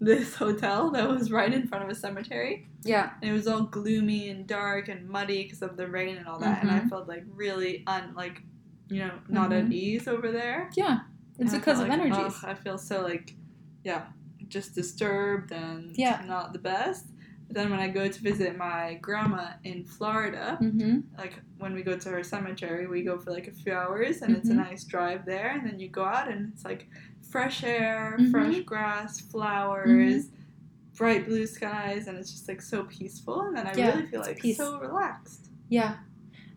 [0.00, 3.12] this hotel that was right in front of a cemetery, Yeah.
[3.22, 6.38] and it was all gloomy and dark and muddy because of the rain and all
[6.40, 6.88] that, and I Mhm.
[6.90, 8.42] felt like really un like,
[8.88, 9.72] you know, not at Mhm.
[9.72, 10.70] ease over there.
[10.76, 11.00] Yeah.
[11.38, 12.16] It's And because of like, energies.
[12.18, 13.34] ugh, I feel so like,
[13.82, 14.06] yeah,
[14.48, 16.22] just disturbed and Yeah.
[16.26, 17.06] not the best.
[17.54, 21.00] Then when I go to visit my grandma in Florida, Mm-hmm.
[21.16, 24.34] like when we go to her cemetery, we go for like a few hours and
[24.36, 24.66] it's a Mhm.
[24.68, 25.50] nice drive there.
[25.54, 26.88] And then you go out and it's like
[27.30, 28.30] fresh air, Mhm.
[28.32, 30.30] fresh grass, flowers,
[30.96, 33.40] bright blue skies, and it's just like so peaceful.
[33.42, 34.56] And then I Yeah, really feel like peace.
[34.56, 35.50] so relaxed.
[35.68, 35.98] Yeah.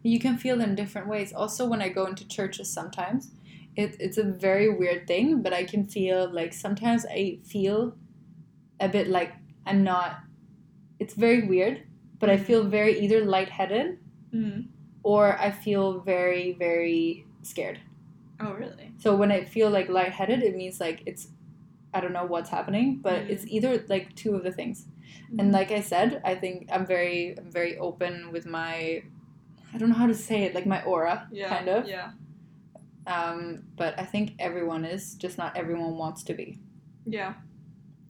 [0.03, 1.31] You can feel them different ways.
[1.33, 3.31] Also, when I go into churches sometimes,
[3.75, 7.95] it, it's a very weird thing, but I can feel like sometimes I feel
[8.79, 9.33] a bit like
[9.65, 10.23] I'm not.
[10.99, 11.83] It's very weird,
[12.19, 12.45] but I Mhm.
[12.45, 13.99] feel very either lightheaded
[14.33, 14.67] Mm.
[15.03, 17.79] or I feel very, very scared.
[18.39, 18.91] Oh, really?
[18.97, 21.29] So when I feel like lightheaded, it means like it's,
[21.93, 23.29] I don't know what's happening, but Mm.
[23.29, 24.87] it's either like two of the things.
[25.39, 29.01] And like I said, I think I'm very, I'm very open with my,
[29.73, 31.87] I don't know how to say it, like my aura, yeah, kind of.
[31.87, 32.11] Yeah.
[33.05, 36.59] Um, but I think everyone is, just not everyone wants to be.
[37.05, 37.35] Yeah.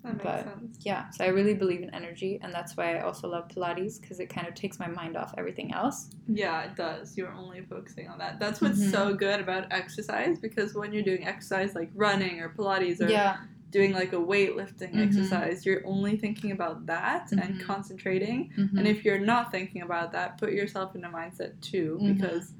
[0.07, 0.77] That But- sense.
[0.81, 4.19] Yeah, so I really believe in energy, and that's why I also love Pilates because
[4.19, 6.09] it kind of takes my mind off everything else.
[6.27, 7.17] Yeah, it does.
[7.17, 8.39] You're only focusing on that.
[8.39, 8.91] That's what's Mhm.
[8.91, 13.37] so good about exercise because when you're doing exercise like running or Pilates or Yeah,
[13.71, 15.05] doing like a weightlifting Mhm.
[15.07, 17.61] exercise, you're only thinking about that and Mhm.
[17.61, 18.51] concentrating.
[18.55, 22.15] And if you're not thinking about that, put yourself in a mindset too Mhm.
[22.15, 22.53] because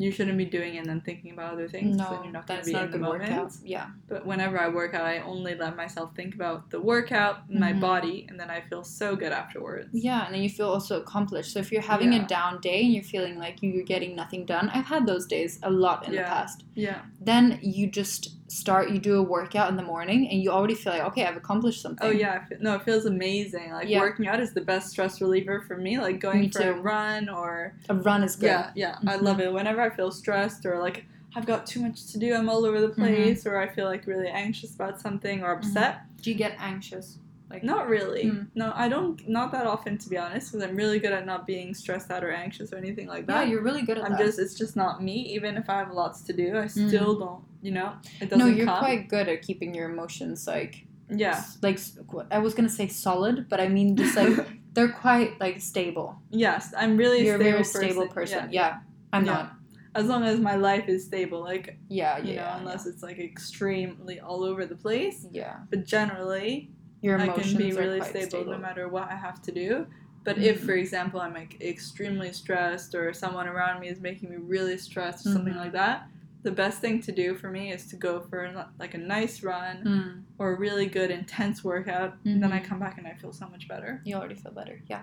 [0.00, 1.96] you shouldn't be doing it and then thinking about other things.
[1.96, 3.30] no, you're not going to that's be in the moment.
[3.30, 3.52] workout.
[3.62, 7.72] Yeah, But whenever I work out, I only let myself think about the workout, my
[7.74, 7.80] Mhm.
[7.80, 9.90] body, and then I feel so good afterwards.
[9.92, 11.52] yeah, and then you feel also accomplished.
[11.52, 12.24] So if you're having Yeah.
[12.24, 15.60] a down day and you're feeling like you're getting nothing done, I've had those days
[15.62, 16.22] a lot in Yeah.
[16.22, 16.64] the past.
[16.74, 17.02] Yeah.
[17.20, 20.92] Then you just start, you do a workout in the morning, and you already feel
[20.92, 22.06] like, okay, I've accomplished something.
[22.06, 23.72] Oh yeah, no, it feels amazing.
[23.72, 24.00] Like Yeah.
[24.00, 25.98] working out is the best stress reliever for me.
[25.98, 28.46] Like going Me for a run or a run is good.
[28.46, 29.22] yeah, yeah, I Mhm.
[29.22, 29.52] love it.
[29.52, 32.80] Whenever I feel stressed or like I've got too much to do, I'm all over
[32.80, 33.00] the Mm-hmm.
[33.02, 36.00] place, or I feel like really anxious about something or upset.
[36.20, 37.18] Do you get anxious?
[37.50, 38.24] Like Not really.
[38.24, 38.46] Mm.
[38.54, 39.28] No, I don't.
[39.28, 42.22] Not that often, to be honest, because I'm really good at not being stressed out
[42.24, 43.44] or anxious or anything like that.
[43.46, 44.10] yeah, you're really good at that.
[44.12, 44.24] I'm that.
[44.24, 44.38] just.
[44.40, 45.14] It's just not me.
[45.34, 46.88] Even if I have lots to do, I Mm.
[46.88, 47.42] still don't.
[47.62, 48.78] You know, it doesn't no, you're come.
[48.78, 51.32] quite good at keeping your emotions like yeah.
[51.36, 51.78] s- like
[52.30, 54.34] i was gonna say solid, but I mean just like
[54.72, 56.16] they're quite like stable.
[56.30, 57.24] yes, I'm really.
[57.24, 58.48] You're a stable very stable person.
[58.52, 58.78] Yeah,
[59.12, 59.32] I'm Yeah.
[59.32, 59.52] not.
[59.94, 63.18] As long as my life is stable, like Yeah, you yeah, know, unless it's like
[63.18, 65.26] extremely all over the place.
[65.32, 65.56] yeah.
[65.68, 66.70] But generally,
[67.02, 68.52] Your emotions I can be really stable, stable.
[68.52, 69.86] no matter what I have to do.
[70.22, 70.66] But if, Mhm.
[70.66, 75.26] for example, I'm like extremely stressed or someone around me is making me really stressed
[75.26, 75.64] or something Mhm.
[75.64, 76.06] like that,
[76.42, 79.84] the best thing to do for me is to go for like a nice run
[79.84, 82.14] Mm, or a really good intense workout.
[82.24, 82.64] And then I Mhm.
[82.64, 84.00] come back and I feel so much better.
[84.04, 84.80] you already feel better.
[84.88, 85.02] Yeah,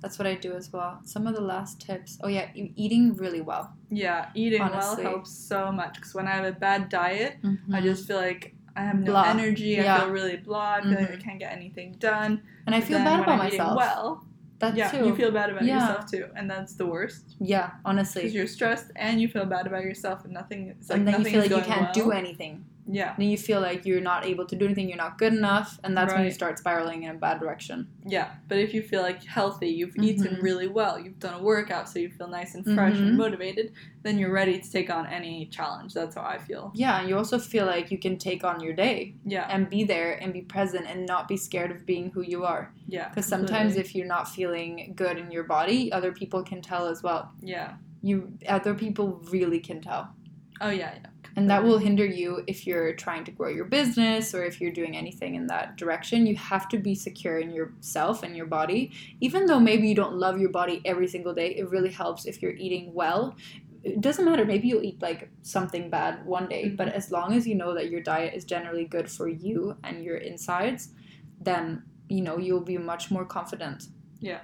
[0.00, 1.00] that's what I do as well.
[1.04, 2.18] Some of the last tips.
[2.22, 3.72] Oh yeah, eating really well.
[3.90, 5.04] Yeah, eating Honestly.
[5.04, 7.46] well helps so much because when I have a bad diet, I
[7.80, 7.82] Mhm.
[7.82, 9.24] just feel like I have no Blah.
[9.24, 9.70] energy.
[9.70, 9.96] Yeah.
[9.96, 10.74] I feel really blah.
[10.74, 11.20] I feel like I Mhm.
[11.24, 12.42] can't get anything done.
[12.66, 13.74] and I feel bad about myself.
[13.76, 14.24] Well,
[14.60, 15.06] that yeah, too.
[15.06, 15.80] you feel bad about Yeah.
[15.80, 19.66] yourself too, and that's the worst yeah, honestly, because you're stressed and you feel bad
[19.66, 20.68] about yourself, and nothing.
[20.68, 22.18] It's like and then you feel like you can't do well.
[22.18, 22.64] anything.
[22.90, 24.88] Yeah, Then you feel like you're not able to do anything.
[24.88, 27.86] You're not good enough, and that's when you start spiraling in a bad direction.
[28.06, 28.30] yeah.
[28.48, 30.42] But if you feel like healthy, you've eaten Mhm.
[30.42, 33.08] really well, you've done a workout, so you feel nice and fresh Mhm.
[33.08, 33.72] and motivated,
[34.04, 35.92] then you're ready to take on any challenge.
[35.92, 36.72] That's how I feel.
[36.74, 40.12] Yeah, you also feel like you can take on your day Yeah, and be there
[40.22, 42.72] and be present and not be scared of being who you are.
[42.86, 43.08] yeah.
[43.10, 47.02] Because sometimes if you're not feeling good in your body, other people can tell as
[47.02, 47.32] well.
[47.42, 47.74] yeah.
[48.00, 50.14] You other people really can tell.
[50.60, 51.10] Oh yeah, yeah.
[51.38, 54.72] And that will hinder you if you're trying to grow your business or if you're
[54.72, 56.26] doing anything in that direction.
[56.26, 58.90] You have to be secure in yourself and your body.
[59.20, 62.42] Even though maybe you don't love your body every single day, it really helps if
[62.42, 63.36] you're eating well.
[63.84, 66.76] It doesn't matter, maybe you'll eat like something bad one day, Mhm.
[66.76, 70.02] but as long as you know that your diet is generally good for you and
[70.02, 70.92] your insides,
[71.40, 73.84] then you know you'll be much more confident.
[74.18, 74.40] Yeah.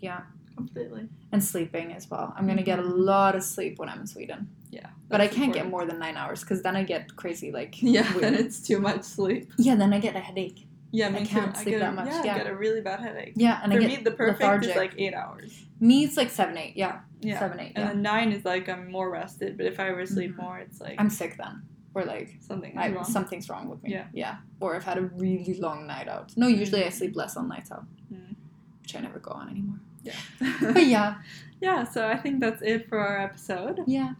[0.00, 0.22] Yeah.
[0.56, 1.08] completely.
[1.32, 2.32] And sleeping as well.
[2.36, 3.04] I'm gonna get a Mhm.
[3.12, 4.46] lot of sleep when I'm in Sweden.
[4.76, 7.72] Yeah, But I can't get more than nine hours because then I get crazy like
[7.82, 8.24] Yeah, weird.
[8.24, 9.44] then it's too much sleep.
[9.66, 10.60] Yeah, then I get a headache.
[10.98, 11.62] Yeah, me I can't too.
[11.62, 12.34] sleep I get that a, much, Yeah, yeah.
[12.34, 13.34] I get a really bad headache.
[13.46, 14.70] Yeah, and For I me, the perfect lethargic.
[14.70, 15.50] is like eight hours.
[15.88, 16.74] Me, it's like seven, eight.
[16.76, 17.38] Yeah, Yeah.
[17.42, 17.72] seven, eight.
[17.76, 20.42] And Yeah, then nine is like I'm more rested, but if I ever sleep Mhm.
[20.42, 21.54] more, it's like I'm sick then,
[21.94, 23.04] or like something I, wrong.
[23.16, 23.90] something's wrong with me.
[23.96, 24.06] Yeah.
[24.22, 26.26] yeah, or I've had a really long night out.
[26.36, 26.98] No, usually I Mhm.
[27.00, 28.34] sleep less on nights out, Mm.
[28.82, 29.80] which I never go on anymore.
[30.08, 30.20] yeah.
[30.76, 31.08] But yeah,
[31.66, 33.76] yeah, so I think that's it for our episode.
[33.86, 34.12] yeah.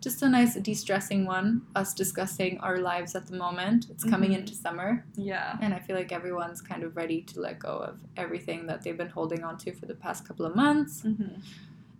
[0.00, 1.62] Just a nice de-stressing one.
[1.74, 3.86] Us discussing our lives at the moment.
[3.90, 4.38] It's coming Mhm.
[4.38, 5.56] into summer, Yeah.
[5.60, 8.96] and I feel like everyone's kind of ready to let go of everything that they've
[8.96, 11.14] been holding on to for the past couple of months, hmm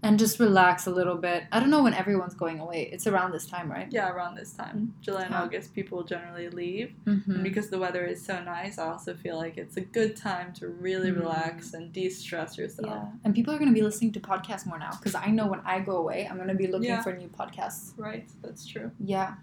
[0.03, 1.44] and just relax a little bit.
[1.51, 2.88] I don't know when everyone's going away.
[2.92, 3.88] It's around this time, right?
[3.90, 5.42] Yeah, around this time, July and Yeah.
[5.42, 6.92] August, people generally leave.
[7.05, 7.30] Mm-hmm.
[7.32, 10.53] And because the weather is so nice, I also feel like it's a good time
[10.55, 11.18] to really Mm.
[11.20, 12.86] relax and de-stress yourself.
[12.88, 15.46] Yeah, and people are going to be listening to podcasts more now because I know
[15.49, 17.03] when I go away, I'm going to be looking Yeah.
[17.03, 17.92] for new podcasts.
[17.96, 18.92] Right, that's true.
[19.01, 19.34] Yeah.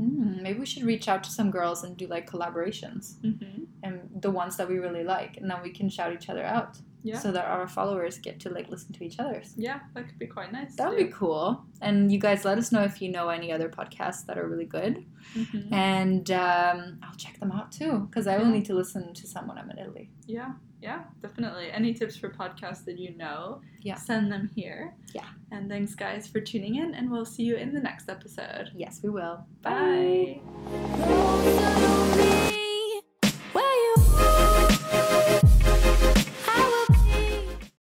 [0.00, 4.10] Mm, maybe we should reach out to some girls and do like collaborations hmm and
[4.20, 7.18] the ones that we really like, and then we can shout each other out Yeah.
[7.18, 9.54] so that our followers get to like listen to each other's.
[9.56, 10.76] Yeah, that could be quite nice.
[10.76, 11.64] That would be cool.
[11.80, 14.66] And you guys let us know if you know any other podcasts that are really
[14.66, 15.04] good.
[15.34, 19.26] hmm And um, I'll check them out too because I will need to listen to
[19.26, 20.10] some when I'm in Italy.
[20.26, 21.70] Yeah, yeah, definitely.
[21.72, 23.96] Any tips for podcasts that you know, Yeah.
[23.96, 24.94] send them here.
[25.14, 25.26] Yeah.
[25.50, 28.70] And thanks, guys, for tuning in, and we'll see you in the next episode.
[28.76, 29.44] Yes, we will.
[29.62, 30.40] Bye.